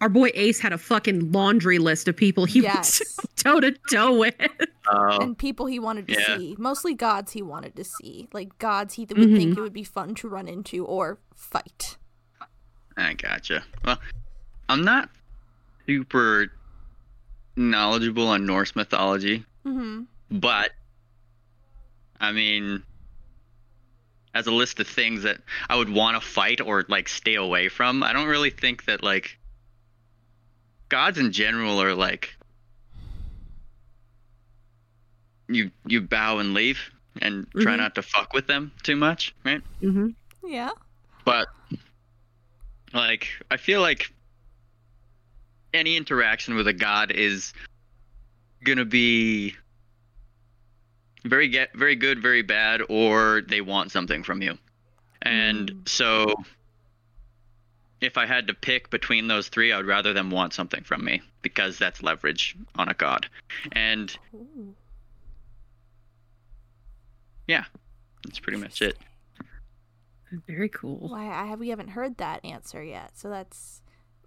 [0.00, 3.00] Our boy Ace had a fucking laundry list of people he Yes.
[3.00, 4.34] was toe to toe with.
[4.92, 6.36] uh, and people he wanted to yeah.
[6.36, 6.54] see.
[6.58, 9.36] Mostly gods he wanted to see, like gods he would Mm-hmm.
[9.36, 11.96] think it would be fun to run into or fight.
[12.96, 13.62] I gotcha.
[13.84, 13.98] Well,
[14.68, 15.08] I'm not
[15.86, 16.48] super
[17.56, 20.02] knowledgeable on Norse mythology, Mm-hmm.
[20.38, 20.72] but
[22.20, 22.82] I mean,
[24.34, 25.38] as a list of things that
[25.70, 29.02] I would want to fight or like stay away from, I don't really think that
[29.02, 29.38] like
[30.88, 32.36] gods in general are like
[35.48, 36.90] you you bow and leave
[37.22, 37.78] and try Mhm.
[37.78, 39.62] not to fuck with them too much, right?
[39.82, 40.08] Mm-hmm.
[40.44, 40.70] Yeah.
[41.24, 41.48] But
[42.92, 44.12] like I feel like
[45.72, 47.52] any interaction with a god is
[48.64, 49.54] gonna be
[51.24, 54.56] very get very good, very bad, or they want something from you.
[55.22, 55.88] And Mm.
[55.88, 56.34] so
[58.00, 61.04] if I had to pick between those three, I would rather them want something from
[61.04, 63.26] me because that's leverage on a god.
[63.72, 64.74] And Ooh,
[68.26, 68.98] that's pretty much it.
[70.46, 71.08] Very cool.
[71.08, 73.82] Why I have we haven't heard that answer yet, so that's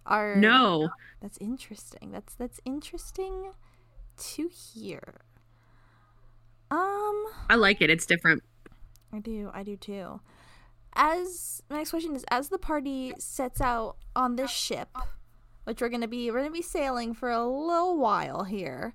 [0.05, 0.89] our No.
[1.21, 2.11] That's interesting.
[2.11, 3.51] That's that's interesting
[4.17, 5.21] to hear.
[6.71, 7.89] Um, I like it.
[7.89, 8.43] It's different.
[9.11, 10.21] I do, I do too.
[11.01, 14.89] As my next question is, as the party sets out on this ship,
[15.63, 18.93] which we're gonna be, we're gonna be sailing for a little while here.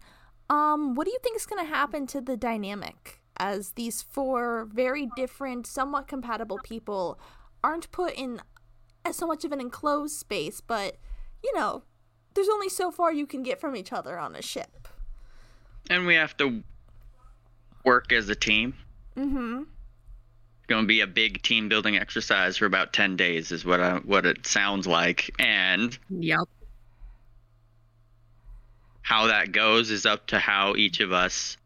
[0.51, 5.09] Um, what do you think is gonna happen to the dynamic as these four very
[5.17, 7.19] different, somewhat compatible people
[7.65, 8.43] aren't put in
[9.07, 10.99] as so much of an enclosed space, but
[11.43, 11.85] you know,
[12.35, 14.89] there's only so far you can get from each other on a ship.
[15.89, 16.63] And we have to
[17.83, 18.75] work as a team.
[19.17, 19.63] Mm-hmm.
[20.67, 23.97] Going to be a big team building exercise for about 10 days is what I,
[23.99, 25.35] what it sounds like.
[25.39, 26.49] And Yep.
[29.03, 31.59] how that goes is up to how each of us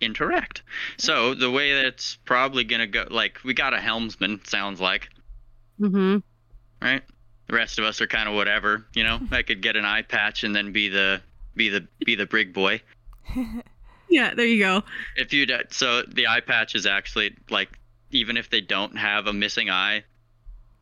[0.00, 0.62] interact.
[0.96, 5.08] So the way that's probably going to go like we got a helmsman sounds like.
[5.80, 6.18] Mm-hmm.
[6.84, 7.02] right?
[7.48, 9.20] The rest of us are kind of whatever you know?
[9.30, 11.20] I could get an eye patch and then be the
[11.54, 12.80] be the be the brig boy
[14.14, 14.82] Yeah, there you go.
[15.16, 17.68] if you uh, so the eye patch is actually like
[18.10, 20.04] even if they don't have a missing eye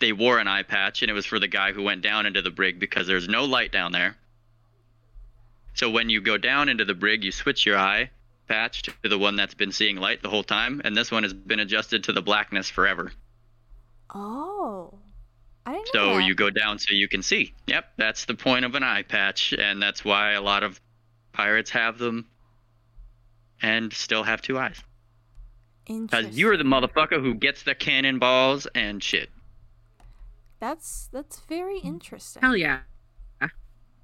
[0.01, 2.43] they wore an eye patch and it was for the guy who went down into
[2.43, 4.17] the brig because there's no light down there
[5.75, 8.11] so when you go down into the brig you switch your eye
[8.49, 11.33] patch to the one that's been seeing light the whole time and this one has
[11.33, 13.13] been adjusted to the blackness forever
[14.15, 14.99] Oh.
[15.65, 16.25] I didn't know So that.
[16.25, 17.55] you go down so you can see.
[17.67, 20.81] Yep, that's the point of an eye patch, and that's why a lot of
[21.33, 22.27] pirates have them
[23.63, 24.83] and still have two eyes.
[25.87, 29.31] Because you're the motherfucker who gets the cannonballs and shit.
[30.61, 32.41] That's that's very interesting.
[32.43, 32.81] Hell yeah.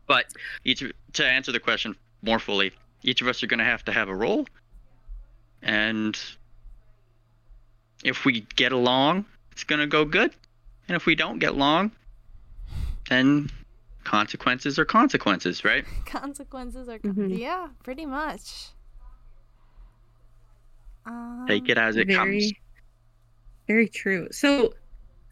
[0.06, 0.32] But
[0.64, 0.82] each
[1.12, 4.09] to answer the question more fully, each of us are going to have to have
[4.09, 4.46] a role,
[5.62, 6.18] and
[8.02, 10.32] if we get along, it's going to go good,
[10.88, 11.92] and if we don't get along,
[13.11, 13.50] then
[14.04, 15.84] consequences are consequences, right?
[16.06, 17.38] Consequences are Mhm.
[17.38, 18.68] yeah, pretty much.
[21.09, 22.16] Um, Take it as it comes.
[22.16, 22.59] very,
[23.66, 24.28] very true.
[24.30, 24.74] So,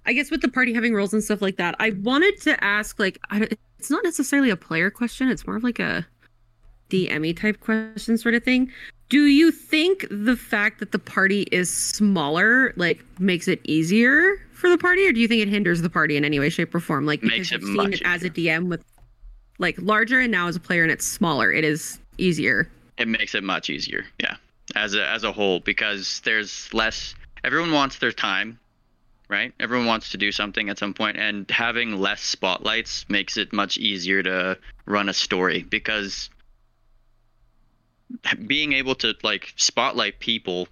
[0.06, 2.98] I guess with the party having roles and stuff like that, I wanted to ask,
[2.98, 6.06] like, I, don't- it's not necessarily a player question; it's more of like a
[6.90, 8.70] DME type question, sort of thing.
[9.08, 14.68] Do you think the fact that the party is smaller, like, makes it easier for
[14.70, 16.80] the party, or do you think it hinders the party in any way, shape, or
[16.80, 17.06] form?
[17.06, 18.82] Like, Makes because it you've seen much it as a DM with,
[19.58, 22.68] like, larger, and now as a player, and it's smaller, it is easier.
[22.98, 24.36] It makes it much easier, yeah,
[24.76, 27.14] as a as a whole, because there's less.
[27.42, 28.58] Everyone wants their time,
[29.28, 29.52] right?
[29.58, 33.78] Everyone wants to do something at some point, and having less spotlights makes it much
[33.78, 36.28] easier to run a story because
[38.46, 40.68] being able to like spotlight people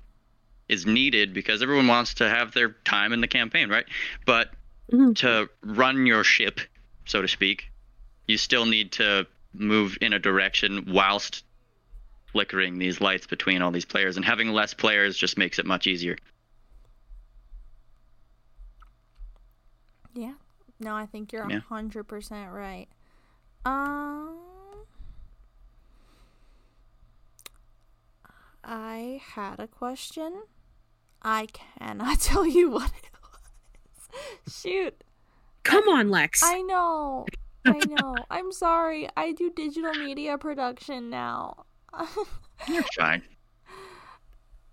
[0.68, 3.86] is needed because everyone wants to have their time in the campaign, right?
[4.24, 4.52] But
[4.92, 5.16] Mhm.
[5.16, 6.61] to run your ship,
[7.07, 7.70] so to speak,
[8.26, 11.44] you still need to move in a direction whilst
[12.35, 15.87] flickering these lights between all these players and having less players just makes it much
[15.87, 16.16] easier.
[20.12, 20.35] Yeah.
[20.80, 21.61] No, I think you're a Yeah.
[21.61, 22.89] hundred percent right.
[23.64, 24.37] Um,
[28.64, 30.43] I had a question.
[31.22, 34.53] I cannot tell you what it was.
[34.61, 35.05] Shoot.
[35.62, 36.43] Come on, Lex.
[36.45, 37.26] I know.
[37.64, 38.16] I know.
[38.28, 39.09] I'm sorry.
[39.16, 41.64] I do digital media production now.
[42.68, 43.22] You're fine.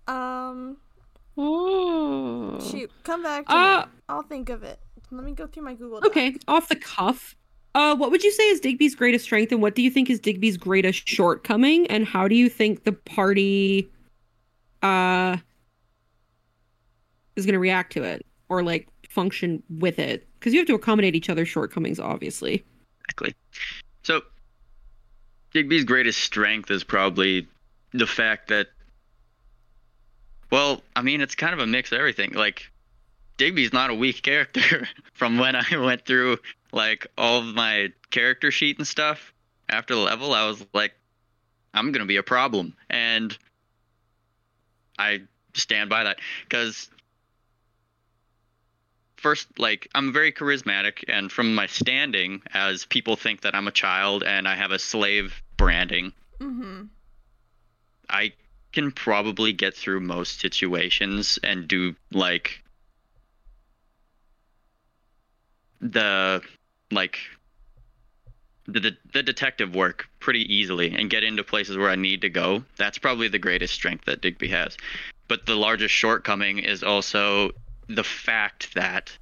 [0.08, 0.76] um,
[1.36, 2.58] Oh.
[2.70, 2.90] shoot.
[3.04, 3.92] Come back to Uh, me.
[4.08, 4.78] I'll think of it.
[5.10, 6.00] Let me go through my Google.
[6.00, 6.10] Doc.
[6.10, 7.36] Okay, off the cuff.
[7.74, 10.20] Uh, what would you say is Digby's greatest strength, and what do you think is
[10.20, 13.90] Digby's greatest shortcoming, and how do you think the party,
[14.82, 15.36] uh,
[17.36, 20.26] is going to react to it or like function with it?
[20.38, 22.62] Because you have to accommodate each other's shortcomings, obviously.
[23.08, 23.34] Exactly.
[24.02, 24.20] So,
[25.52, 27.46] Digby's greatest strength is probably
[27.92, 28.68] the fact that,
[30.50, 32.32] well, I mean, it's kind of a mix of everything.
[32.32, 32.70] Like,
[33.36, 34.88] Digby's not a weak character.
[35.12, 36.38] From when I went through
[36.72, 39.32] like all of my character sheet and stuff
[39.68, 40.92] after the level, I was like,
[41.74, 43.36] I'm gonna be a problem, and
[44.98, 45.22] I
[45.54, 46.90] stand by that because
[49.22, 53.72] first like i'm very charismatic and from my standing as people think that i'm a
[53.72, 56.82] child and i have a slave branding Mm-hmm.
[58.10, 58.32] i
[58.72, 62.62] can probably get through most situations and do like
[65.80, 66.40] the
[66.90, 67.18] like
[68.66, 72.28] the de- the detective work pretty easily and get into places where I need to
[72.30, 72.64] go.
[72.76, 74.76] That's probably the greatest strength that Digby has.
[75.26, 77.50] But the largest shortcoming is also
[77.94, 79.16] the fact that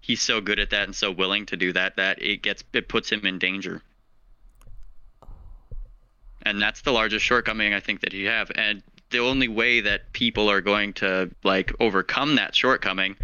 [0.00, 2.88] he's so good at that and so willing to do that that it gets it
[2.88, 3.82] puts him in danger.
[6.42, 8.52] And that's the largest shortcoming I think that you have.
[8.54, 13.16] And the only way that people are going to like overcome that shortcoming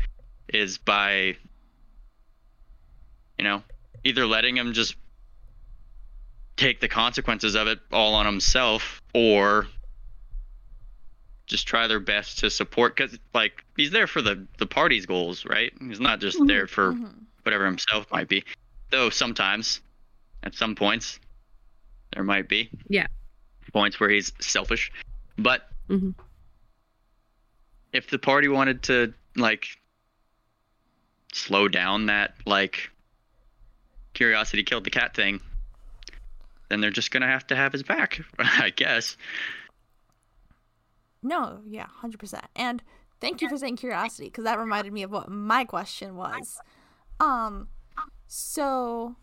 [0.49, 1.37] is by
[3.39, 3.63] you know,
[4.05, 4.95] either letting him just
[6.57, 9.67] take the consequences of it all on himself or
[11.53, 15.45] just try their best to support because like he's there for the the party's goals
[15.45, 15.71] right?
[15.79, 17.07] He's not just there for hmm
[17.45, 18.45] whatever himself might be.
[18.91, 19.81] Though sometimes
[20.45, 21.19] at some points
[22.15, 23.07] there might be Yeah.
[23.73, 24.91] points where he's selfish.
[25.37, 26.15] But Mhm.
[27.93, 29.67] if the party wanted to like
[31.33, 32.91] slow down that like
[34.15, 35.41] curiosity killed the cat thing
[36.69, 39.17] then they're just gonna have to have his back i guess
[41.23, 42.47] No, yeah, hundred percent.
[42.57, 42.83] And
[43.21, 46.61] thank you for saying curiosity because that reminded me of what my question was.
[47.21, 47.69] Um,
[48.27, 49.17] so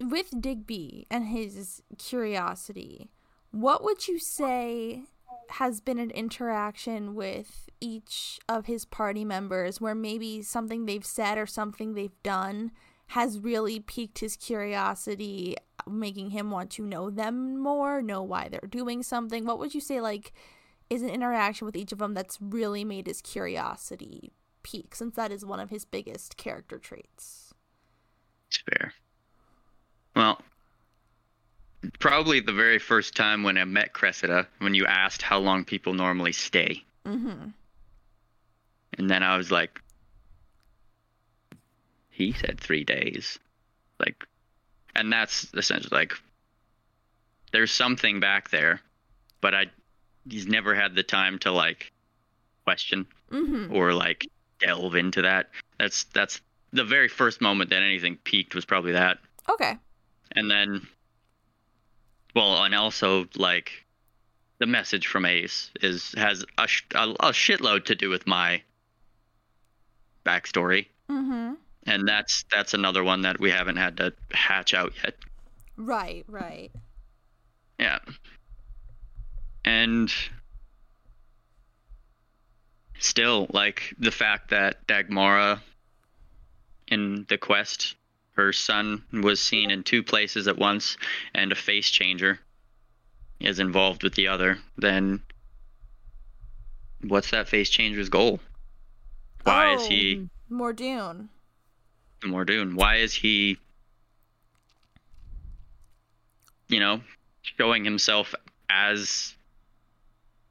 [0.00, 3.10] with Digby and his curiosity,
[3.50, 5.04] what would you say
[5.50, 11.38] has been an interaction with each of his party members where maybe something they've said
[11.38, 12.72] or something they've done
[13.08, 15.56] has really piqued his curiosity,
[15.88, 19.44] making him want to know them more, know why they're doing something?
[19.44, 20.32] What would you say, like,
[20.88, 24.32] is an interaction with each of them that's really made his curiosity
[24.62, 27.54] peak since that is one of his biggest character traits.
[28.48, 28.92] It's fair.
[30.14, 30.40] Well,
[31.98, 35.94] probably the very first time when I met Cressida, when you asked how long people
[35.94, 36.82] normally stay.
[37.04, 37.48] Mm-hmm.
[38.98, 39.80] And then I was like,
[42.10, 43.38] he said three days.
[44.00, 44.26] Like,
[44.94, 46.14] and that's essentially like,
[47.52, 48.80] there's something back there,
[49.40, 49.66] but I,
[50.28, 51.92] he's never had the time to like
[52.64, 53.74] question Mm-hmm.
[53.74, 54.26] or like
[54.60, 55.50] delve into that.
[55.80, 56.40] That's, that's
[56.72, 59.18] the very first moment that anything peaked was probably that.
[59.48, 59.76] Okay.
[60.32, 60.86] And then,
[62.36, 63.72] well, and also like,
[64.58, 68.62] the message from Ace is has a, sh- a, a shitload to do with my
[70.24, 71.54] backstory Mm-hmm.
[71.86, 75.14] and that's that's another one that we haven't had to hatch out yet.
[75.76, 76.72] Right, right.
[77.78, 77.98] Yeah.
[79.66, 80.12] And
[82.98, 85.60] still like the fact that Dagmara
[86.88, 87.94] in the quest
[88.32, 90.96] her son was seen in two places at once
[91.34, 92.38] and a face changer
[93.40, 95.20] is involved with the other, then
[97.02, 98.40] what's that face changer's goal?
[99.42, 101.28] Why is he oh, More Dune.
[102.24, 102.74] Mordoon.
[102.74, 103.58] Why is he,
[106.68, 107.00] you know,
[107.42, 108.34] showing himself
[108.68, 109.35] as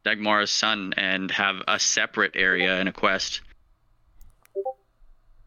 [0.05, 3.41] Dagmara's son and have a separate area in a quest?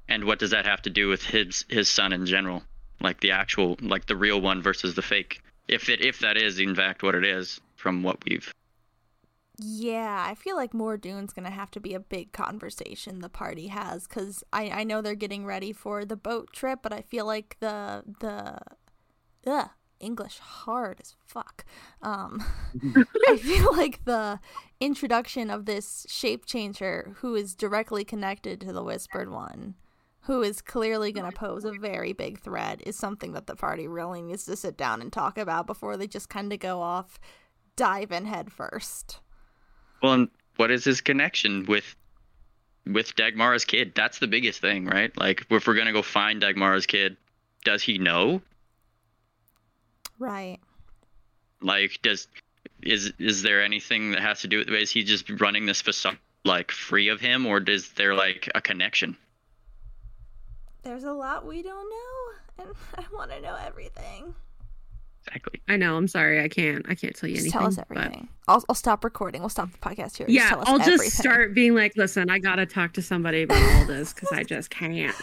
[0.08, 2.64] And what does that have to do with his his son in general?
[3.00, 5.40] Like the actual, like the real one versus the fake?
[5.68, 8.52] If it if that is in fact what it is from what we've
[9.58, 13.68] Yeah, I feel like more Dune's gonna have to be a big conversation the party
[13.68, 17.26] has because I I know they're getting ready for the boat trip, but I feel
[17.26, 18.58] like the the
[19.46, 19.70] ugh
[20.00, 21.64] English hard as fuck.
[22.02, 22.44] Um,
[23.28, 24.40] I feel like the
[24.80, 29.74] introduction of this shape changer who is directly connected to the Whispered One,
[30.22, 33.88] who is clearly going to pose a very big threat, is something that the party
[33.88, 37.18] really needs to sit down and talk about before they just kind of go off,
[37.76, 39.20] dive in head first.
[40.02, 41.96] Well, and what is his connection with
[42.86, 43.92] with Dagmara's kid?
[43.94, 45.16] That's the biggest thing, right?
[45.16, 47.16] Like, if we're gonna go find Dagmara's kid,
[47.64, 48.40] does he know?
[50.18, 50.58] Right.
[51.60, 52.28] Like, does
[52.82, 54.68] is is there anything that has to do with?
[54.68, 58.60] Is he just running this facade like free of him, or is there like a
[58.60, 59.16] connection?
[60.82, 64.34] There's a lot we don't know, and I want to know everything.
[65.26, 65.60] Exactly.
[65.68, 65.96] I know.
[65.96, 66.40] I'm sorry.
[66.42, 66.86] I can't.
[66.88, 67.58] I can't tell you Just anything.
[67.60, 68.28] tell us but- everything.
[68.46, 69.42] I'll, I'll stop recording.
[69.42, 70.26] We'll stop the podcast here.
[70.26, 71.10] Just Yeah, tell us I'll just everything.
[71.10, 74.70] start being like, listen, I gotta talk to somebody about all this because I just
[74.70, 75.14] can't.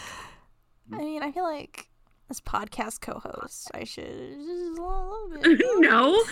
[0.92, 1.85] I mean, I feel like
[2.30, 4.82] as podcast co-host, I should just a
[5.48, 6.22] little no.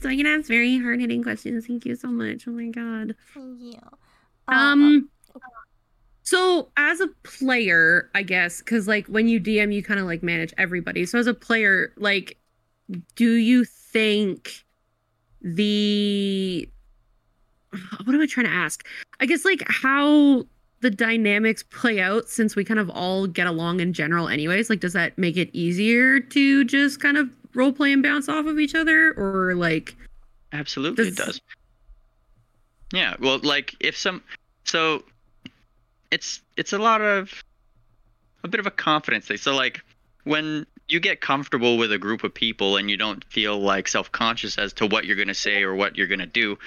[0.00, 1.66] So I can ask very hard hitting questions.
[1.66, 2.48] Thank you so much.
[2.48, 3.14] Oh my god.
[3.58, 3.80] Yeah.
[4.48, 5.10] Um.
[6.22, 10.22] So as a player, I guess, because like when you DM, you kind of like
[10.22, 11.04] manage everybody.
[11.06, 12.38] So as a player, like,
[13.14, 14.64] do you think
[15.42, 16.68] the
[18.04, 18.86] what am I trying to ask?
[19.20, 20.44] I guess like how
[20.80, 24.80] the dynamics play out since we kind of all get along in general anyways like
[24.80, 28.58] does that make it easier to just kind of role play and bounce off of
[28.60, 29.96] each other or like
[30.52, 31.40] Absolutely, it Does- does.
[32.92, 33.16] Yeah.
[33.20, 34.22] Well, like if some,
[34.64, 35.04] so
[36.10, 37.42] it's it's a lot of
[38.44, 39.36] a bit of a confidence thing.
[39.36, 39.82] So like
[40.24, 44.56] when you get comfortable with a group of people and you don't feel like self-conscious
[44.56, 46.58] as to what you're going to say or what you're going to do,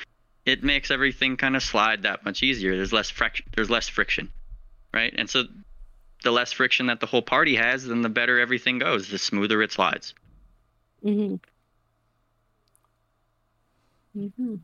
[0.52, 2.76] it makes everything kind of slide that much easier.
[2.76, 3.45] There's less friction.
[3.56, 4.30] There's less friction,
[4.93, 5.14] right?
[5.18, 5.43] And so
[6.24, 9.10] the less friction that the whole party has, then the better everything goes.
[9.10, 10.14] The smoother it slides.
[11.04, 11.36] mm-hmm.
[14.18, 14.56] Mm-hmm.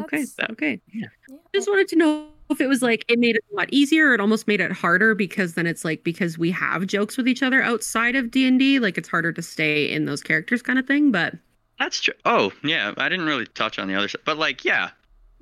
[0.00, 0.24] Okay.
[0.24, 0.80] That's- Okay.
[0.92, 1.08] Yeah.
[1.54, 4.14] Just wanted to know if it was like it made it a lot easier or
[4.14, 7.42] it almost made it harder because then it's like because we have jokes with each
[7.42, 11.10] other outside of D&D like it's harder to stay in those characters kind of thing
[11.10, 11.34] but
[11.78, 12.14] That's true.
[12.24, 12.94] Oh, yeah.
[12.96, 14.90] I didn't really touch on the other side, but like, yeah,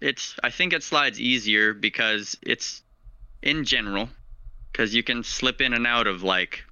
[0.00, 0.36] it's.
[0.42, 2.82] I think it slides easier because it's
[3.42, 4.08] in general,
[4.72, 6.64] because you can slip in and out of like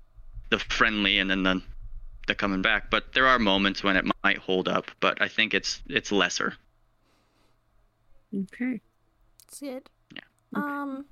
[0.51, 1.63] the friendly and then the
[2.27, 2.91] the coming back.
[2.91, 6.55] But there are moments when it might hold up, but I think it's it's lesser.
[8.35, 8.81] okay.
[9.47, 9.91] That's good.
[10.15, 10.23] Yeah.
[10.55, 11.05] Um,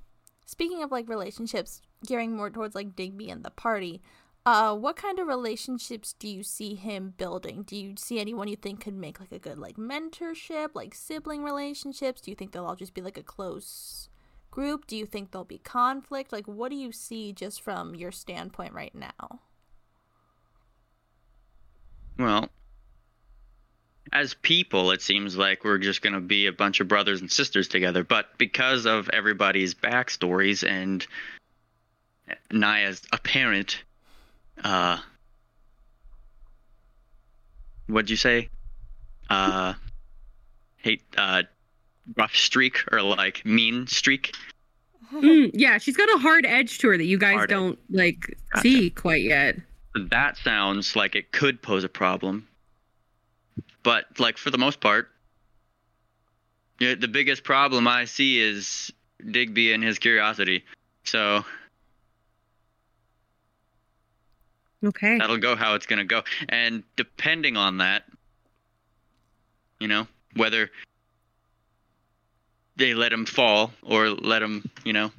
[0.45, 4.01] speaking of like relationships, gearing more towards like Digby and the party,
[4.45, 7.63] uh, what kind of relationships do you see him building?
[7.63, 11.43] Do you see anyone you think could make like a good like mentorship, like sibling
[11.43, 12.21] relationships?
[12.21, 14.09] Do you think they'll all just be like a close
[14.49, 14.87] group?
[14.87, 16.31] Do you think there'll be conflict?
[16.31, 19.41] Like, what do you see just from your standpoint right now?
[22.17, 22.49] Well,
[24.11, 27.31] as people, it seems like we're just going to be a bunch of brothers and
[27.31, 28.03] sisters together.
[28.03, 31.05] But because of everybody's backstories and
[32.51, 33.83] Naya's apparent,
[34.63, 34.99] uh,
[37.87, 38.49] what'd you say?
[39.29, 39.73] Uh,
[40.77, 41.43] hate, uh,
[42.17, 44.35] rough streak or like mean streak.
[45.13, 48.37] Mm, yeah, she's got a hard edge to her that you guys Hard don't like
[48.53, 48.61] Gotcha.
[48.61, 49.57] see quite yet.
[49.93, 52.47] That sounds like it could pose a problem.
[53.83, 55.09] But like for the most part,
[56.79, 58.91] yeah, the biggest problem I see is
[59.31, 60.63] Digby and his curiosity.
[61.03, 61.43] So
[64.83, 65.17] Okay.
[65.17, 66.23] that'll go how it's gonna go.
[66.49, 68.03] And depending on that,
[69.79, 70.69] you know, whether
[72.77, 75.11] they let him fall or let him, you know,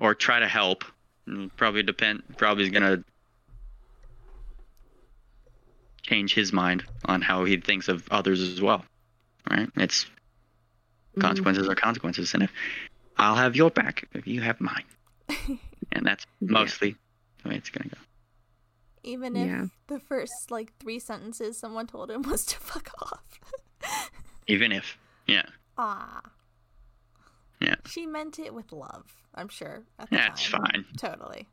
[0.00, 0.84] or try to help,
[1.56, 2.22] probably depend.
[2.36, 3.04] Probably is gonna
[6.02, 8.84] change his mind on how he thinks of others as well.
[9.48, 9.68] Right?
[9.76, 10.06] It's
[11.16, 11.20] Mhm.
[11.20, 12.52] consequences are consequences, and if
[13.16, 14.84] I'll have your back if you have mine,
[15.92, 16.48] and that's Yeah.
[16.52, 16.96] mostly
[17.42, 17.98] the way it's gonna go.
[19.08, 19.64] Even if Yeah.
[19.86, 23.40] the first like three sentences someone told him was to fuck off.
[24.46, 25.46] Even if, yeah.
[25.78, 26.20] Ah.
[27.60, 27.76] Yeah.
[27.86, 29.84] She meant it with love, I'm sure.
[29.98, 30.60] At the That's time.
[30.60, 30.84] fine.
[30.98, 31.48] Totally.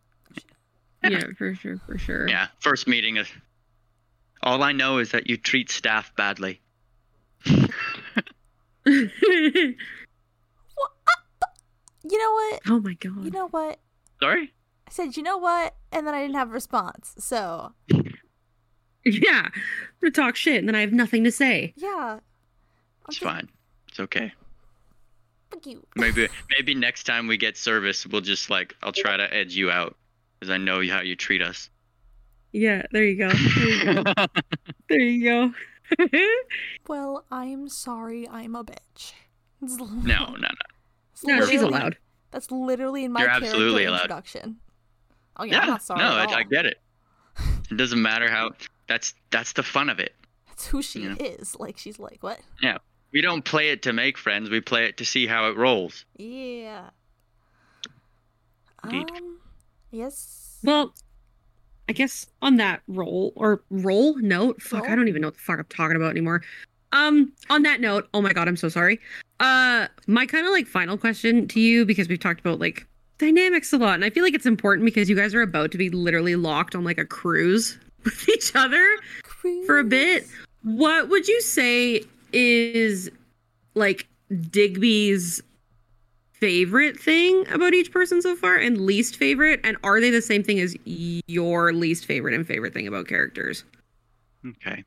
[1.03, 2.27] Yeah, for sure, for sure.
[2.27, 3.17] Yeah, first meeting.
[3.17, 3.27] Is,
[4.43, 6.59] all I know is that you treat staff badly.
[12.07, 12.61] You know what?
[12.69, 13.23] oh my god.
[13.25, 13.79] You know what?
[14.21, 14.53] Sorry?
[14.87, 15.73] I said, you know what?
[15.95, 17.15] And then I didn't have a response.
[17.17, 19.47] So, yeah.
[19.47, 19.51] I'm
[20.01, 21.73] gonna talk shit and then I have nothing to say.
[21.77, 22.19] yeah.
[23.07, 23.49] It's Okay, fine.
[23.87, 24.33] It's okay.
[25.51, 25.85] Fuck you.
[25.95, 29.69] Maybe maybe next time we get service, we'll just like I'll try to edge you
[29.71, 29.95] out
[30.39, 31.69] because I know how you treat us.
[32.51, 33.29] Yeah, there you go.
[33.29, 34.03] There you go.
[34.89, 35.53] there you go.
[36.87, 39.13] Well, I'm sorry I'm a bitch.
[39.61, 40.47] No, no, no.
[41.13, 41.97] it's no, she's allowed.
[42.31, 43.97] That's literally in my You're character absolutely allowed.
[44.01, 44.57] introduction.
[45.37, 46.39] Oh yeah, I'm not sorry no, at I, all.
[46.39, 46.79] I get it.
[47.71, 48.51] It doesn't matter how.
[48.87, 50.13] That's that's the fun of it.
[50.47, 51.15] That's who she Yeah.
[51.19, 51.55] is.
[51.59, 52.39] Like she's like, what?
[52.61, 52.77] Yeah,
[53.11, 54.49] we don't play it to make friends.
[54.49, 56.05] We play it to see how it rolls.
[56.17, 56.89] Yeah.
[58.83, 59.09] Indeed.
[59.11, 59.39] Um.
[59.91, 60.59] Yes.
[60.63, 60.93] Well,
[61.89, 65.39] I guess on that roll or roll note, fuck, I don't even know what the
[65.41, 66.41] fuck I'm talking about anymore.
[66.91, 68.99] Um, on that note, oh my god, I'm so sorry.
[69.39, 72.85] Uh, my kind of like final question to you because we've talked about like
[73.17, 75.77] dynamics a lot, and I feel like it's important because you guys are about to
[75.77, 78.83] be literally locked on like a cruise with each other
[79.65, 80.27] for a bit.
[80.63, 82.03] What would you say
[82.33, 83.09] is
[83.75, 84.07] like
[84.49, 85.41] Digby's
[86.33, 89.59] favorite thing about each person so far and least favorite?
[89.63, 93.63] And are they the same thing as your least favorite and favorite thing about characters?
[94.45, 94.83] Okay.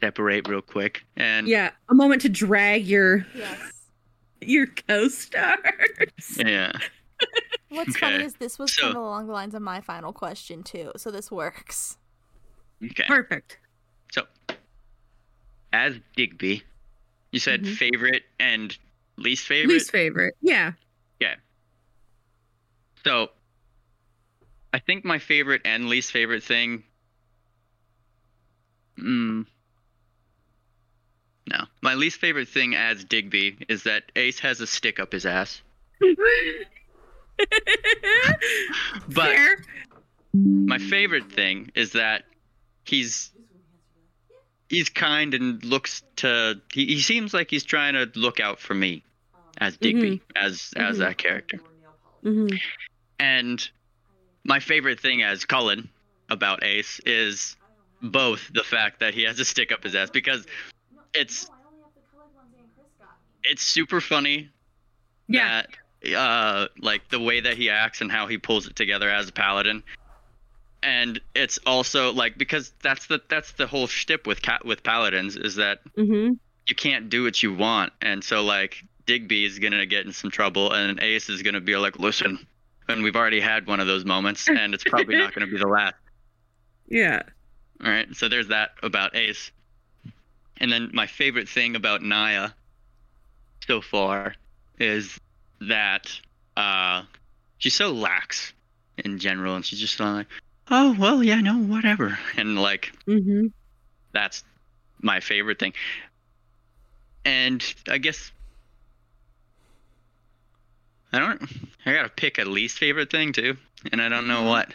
[0.00, 3.58] Separate real quick and Yeah, a moment to drag your Yes.
[4.40, 5.58] your co-stars.
[6.38, 6.72] yeah.
[7.68, 8.00] What's Okay.
[8.00, 10.92] funny is this was So- kind of along the lines of my final question too,
[10.96, 11.98] so this works.
[12.84, 13.04] Okay.
[13.06, 13.58] Perfect.
[14.12, 14.26] So,
[15.72, 16.62] as Digby,
[17.32, 17.76] you said Mhm.
[17.76, 18.76] favorite and
[19.16, 19.72] least favorite.
[19.74, 20.34] Least favorite.
[20.40, 20.72] Yeah.
[21.20, 21.34] Yeah.
[23.04, 23.30] So,
[24.72, 26.84] I think my favorite and least favorite thing.
[28.98, 29.46] Mm,
[31.50, 35.24] no, my least favorite thing as Digby is that Ace has a stick up his
[35.26, 35.62] ass.
[39.08, 39.56] But Fair.
[40.34, 42.24] my favorite thing is that
[42.84, 43.30] he's
[44.68, 48.74] he's kind and looks to he, he seems like he's trying to look out for
[48.74, 49.02] me
[49.58, 50.98] as Digby as as Mhm.
[51.00, 51.60] that character.
[52.24, 52.60] Mhm.
[53.18, 53.70] And
[54.44, 55.88] my favorite thing as Cullen
[56.28, 57.56] about Ace is
[58.02, 60.46] both the fact that he has a stick up his ass because
[61.14, 61.50] it's
[63.42, 64.50] it's super funny
[65.28, 65.62] Yeah.
[65.62, 65.70] that
[66.16, 69.32] uh like the way that he acts and how he pulls it together as a
[69.32, 69.82] paladin
[70.82, 75.36] and it's also like because that's the that's the whole shtick with cat with paladins
[75.36, 76.34] is that Mm-hmm.
[76.66, 78.76] you can't do what you want and so like
[79.06, 82.46] digby is gonna get in some trouble and ace is gonna be like listen
[82.88, 85.66] and we've already had one of those moments and it's probably not gonna be the
[85.66, 85.94] last
[86.88, 87.22] Yeah.
[87.84, 89.50] all right so there's that about ace
[90.58, 92.50] and then my favorite thing about naya
[93.66, 94.34] so far
[94.78, 95.18] is
[95.60, 96.10] that
[96.56, 97.02] uh
[97.58, 98.52] she's so lax
[99.04, 100.26] in general and she's just like
[100.70, 103.46] oh well yeah no whatever and like Mm-hmm.
[104.12, 104.44] that's
[105.00, 105.72] my favorite thing.
[107.24, 108.30] And I guess
[111.12, 111.42] I don't
[111.86, 113.56] I gotta pick a least favorite thing too.
[113.92, 114.48] And I don't know Mhm.
[114.48, 114.74] what.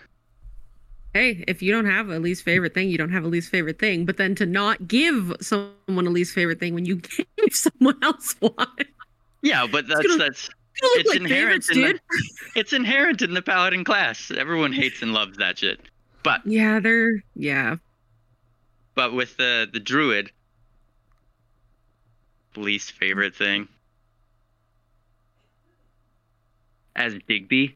[1.13, 3.77] hey, if you don't have a least favorite thing, you don't have a least favorite
[3.79, 4.05] thing.
[4.05, 6.95] But then to not give someone a least favorite thing when you
[7.37, 8.67] gave someone else one,
[9.43, 10.49] Yeah, but that's gonna- that's
[10.81, 11.95] it's like inherent in dude.
[11.97, 14.31] the, it's inherent in the paladin class.
[14.35, 15.79] Everyone hates and loves that shit.
[16.23, 17.75] But Yeah, they're yeah.
[18.95, 20.31] but with the the druid,
[22.55, 23.67] least favorite thing
[26.95, 27.75] as Digby.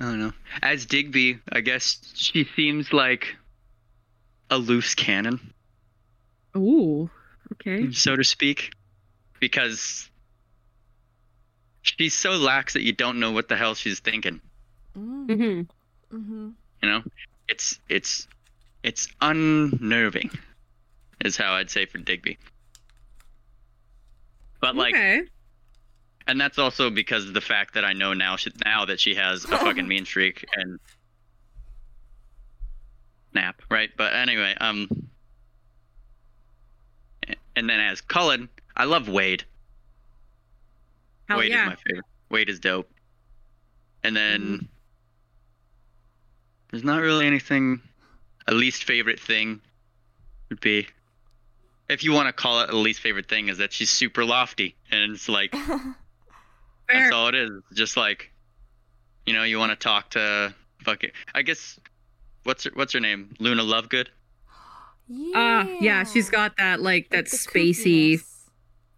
[0.00, 0.32] I don't know.
[0.62, 3.36] As Digby, I guess she seems like
[4.50, 5.52] a loose cannon,
[6.56, 7.08] Ooh,
[7.52, 7.90] okay.
[7.92, 8.70] so to speak,
[9.44, 10.08] because
[11.82, 14.40] she's so lax that you don't know what the hell she's thinking.
[14.96, 16.16] Mm, Mm-hmm.
[16.16, 16.48] mm-hmm.
[16.82, 17.02] You know,
[17.46, 18.26] it's it's
[18.82, 20.30] it's unnerving,
[21.22, 22.38] is how I'd say for Digby.
[24.62, 25.24] But like, okay.
[26.26, 29.14] and that's also because of the fact that I know now she, now that she
[29.14, 30.80] has a fucking mean streak and
[33.34, 33.90] nap, right?
[33.94, 34.88] But anyway, um,
[37.54, 39.44] and then as Cullen, I love Wade.
[41.28, 41.64] Hell Wade yeah.
[41.64, 42.04] is my favorite.
[42.30, 42.90] Wade is dope.
[44.02, 44.66] And then Mm-hmm.
[46.70, 47.80] there's not really anything.
[48.46, 49.60] A least favorite thing
[50.50, 50.86] would be,
[51.88, 54.74] if you want to call it a least favorite thing, is that she's super lofty,
[54.90, 55.52] and it's like
[56.88, 57.50] that's all it is.
[57.70, 58.30] It's Just like,
[59.24, 61.10] you know, you want to talk to fucking.
[61.34, 61.78] I guess,
[62.42, 63.34] what's her, what's her name?
[63.38, 64.08] Luna Lovegood.
[65.08, 65.64] Yeah.
[65.64, 68.14] Uh yeah, she's got that like that Like the spacey.
[68.14, 68.33] kookiness.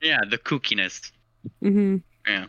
[0.02, 1.10] Yeah, the kookiness.
[1.62, 1.96] Mm-hmm.
[2.26, 2.46] Yeah,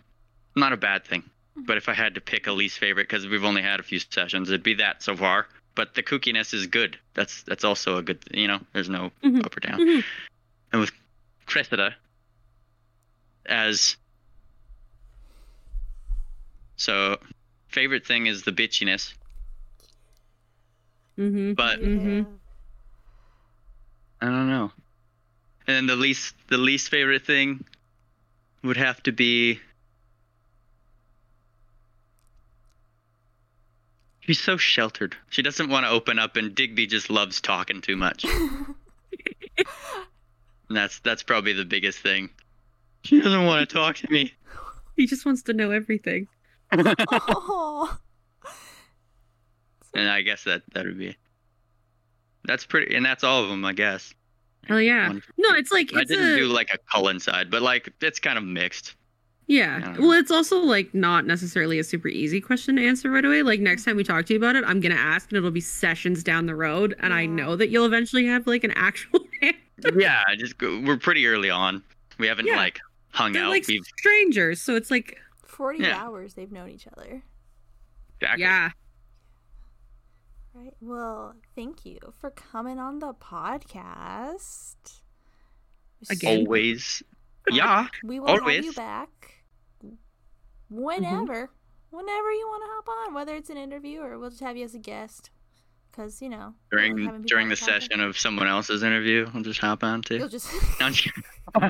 [0.56, 1.24] not a bad thing.
[1.56, 4.00] But if I had to pick a least favorite, because we've only had a few
[4.00, 5.48] sessions, it'd be that so far.
[5.76, 6.98] But the kookiness is good.
[7.14, 8.24] That's that's also a good.
[8.32, 9.46] You know, there's no Mhm.
[9.46, 9.80] up or down.
[9.80, 10.04] Mhm.
[10.72, 10.92] And with
[11.46, 11.96] Cressida
[13.46, 13.96] as
[16.76, 17.18] so,
[17.70, 19.14] favorite thing is the bitchiness.
[21.18, 21.54] Mm-hmm.
[21.54, 22.26] But Mhm.
[24.22, 24.72] I don't know.
[25.68, 27.66] And then the least the least favorite thing
[28.64, 29.60] would have to be
[34.28, 35.16] She's so sheltered.
[35.30, 38.26] She doesn't want to open up and Digby just loves talking too much.
[39.58, 39.66] and
[40.70, 42.30] that's that's probably the biggest thing.
[43.04, 44.34] She doesn't want to talk to me.
[44.98, 46.28] He just wants to know everything.
[46.74, 47.98] oh.
[49.94, 51.16] And I guess that that would be
[52.44, 54.14] That's pretty and that's all of them, I guess.
[54.66, 55.08] Hell yeah.
[55.10, 58.20] One- No, it's like I didn't a, do like a Cullen side, but like it's
[58.20, 58.96] kind of mixed.
[59.50, 59.96] Yeah.
[59.98, 63.44] Well, it's also like not necessarily a super easy question to answer right away.
[63.44, 65.62] Like next time we talk to you about it, I'm gonna ask, and it'll be
[65.62, 69.22] sessions down the road, and I know that you'll eventually have like an actual.
[69.96, 71.82] yeah, just go, we're pretty early on.
[72.20, 72.58] We haven't Yeah.
[72.58, 72.80] like
[73.14, 73.52] hung They're out.
[73.52, 75.98] like We've strangers, so it's like 40 Yeah.
[76.04, 77.24] hours they've known each other.
[78.20, 78.42] exactly.
[78.44, 78.72] yeah.
[80.58, 80.74] Right.
[80.82, 85.02] Well, thank you for coming on the podcast.
[86.10, 86.40] Again.
[86.40, 87.04] always.
[87.52, 89.36] Yeah, We will have you back
[89.86, 89.94] mm-hmm.
[90.70, 91.52] whenever.
[91.92, 94.66] Whenever you want to hop on, whether it's an interview or we'll just have you
[94.66, 95.30] as a guest.
[95.92, 97.60] Because, you know, we like having during during the podcast.
[97.60, 100.18] session of someone else's interview, I'll just hop on too.
[100.18, 100.52] You'll just.
[100.80, 101.16] No, I'm just,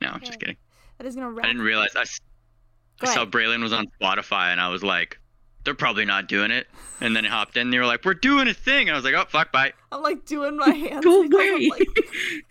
[0.00, 0.56] no, I'm just kidding.
[0.98, 2.20] that is going to I didn't realize I, s-
[2.98, 3.24] Go I saw.
[3.24, 5.18] Breylin was on Spotify, and I was like,
[5.64, 6.66] they're probably not doing it.
[7.00, 8.88] And then he hopped in, and they were like, we're doing a thing.
[8.88, 9.72] And I was like, oh fuck, bye.
[9.92, 11.04] I'm like doing my hands.
[11.04, 11.68] Go I'm away.
[11.70, 11.88] like,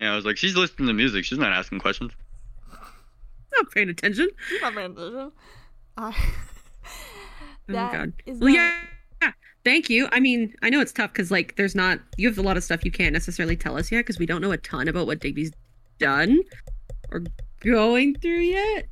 [0.00, 1.24] And I was like, she's listening to music.
[1.24, 2.12] She's not asking questions.
[3.52, 4.28] Not paying attention.
[4.50, 5.32] "Keep paying attention."
[5.96, 6.12] Uh,
[7.70, 8.12] Oh that god.
[8.24, 8.78] is Well, not- yeah.
[9.22, 9.32] yeah.
[9.64, 10.08] Thank you.
[10.12, 12.64] I mean, I know it's tough because like there's not you have a lot of
[12.64, 15.18] stuff you can't necessarily tell us yet because we don't know a ton about what
[15.20, 15.50] Digby's
[15.98, 16.40] done
[17.10, 17.22] or
[17.60, 18.86] going through yet.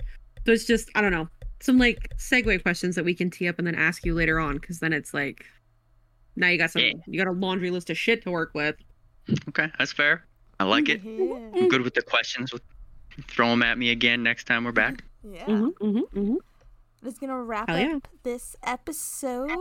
[0.45, 1.29] So it's just I don't know
[1.61, 4.55] some like segue questions that we can tee up and then ask you later on
[4.59, 5.45] because then it's like
[6.37, 6.93] now you got some Yeah.
[7.07, 8.77] you got a laundry list of shit to work with.
[9.49, 10.25] Okay, that's fair.
[10.61, 11.01] I like it.
[11.05, 12.53] I'm good with the questions.
[13.29, 15.03] Throw them at me again next time we're back.
[15.25, 15.45] Yeah.
[15.45, 16.37] Mm-hmm, mm-hmm, mm-hmm.
[17.07, 17.99] That's gonna wrap Hell up yeah.
[18.25, 19.53] this episode.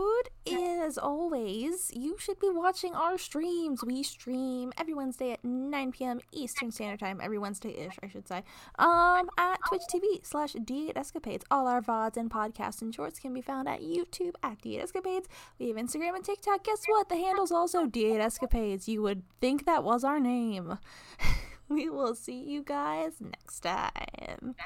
[0.50, 3.84] As always, you should be watching our streams.
[3.84, 6.18] We stream every Wednesday at 9 p.m.
[6.32, 7.20] Eastern Standard Time.
[7.22, 8.42] Every Wednesday-ish, I should say.
[8.80, 11.44] Um, at Twitch TV slash D8 Escapades.
[11.48, 15.28] All our VODs and podcasts and shorts can be found at YouTube at D8 Escapades.
[15.60, 16.64] We have Instagram and TikTok.
[16.64, 17.08] Guess what?
[17.08, 18.88] The handle's also D8 Escapades.
[18.88, 20.78] You would think that was our name.
[21.68, 24.56] we will see you guys next time.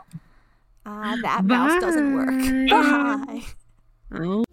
[0.92, 2.68] Ah, that mouse doesn't work.
[2.68, 3.42] Bye.
[4.10, 4.22] Bye.
[4.24, 4.44] Oh.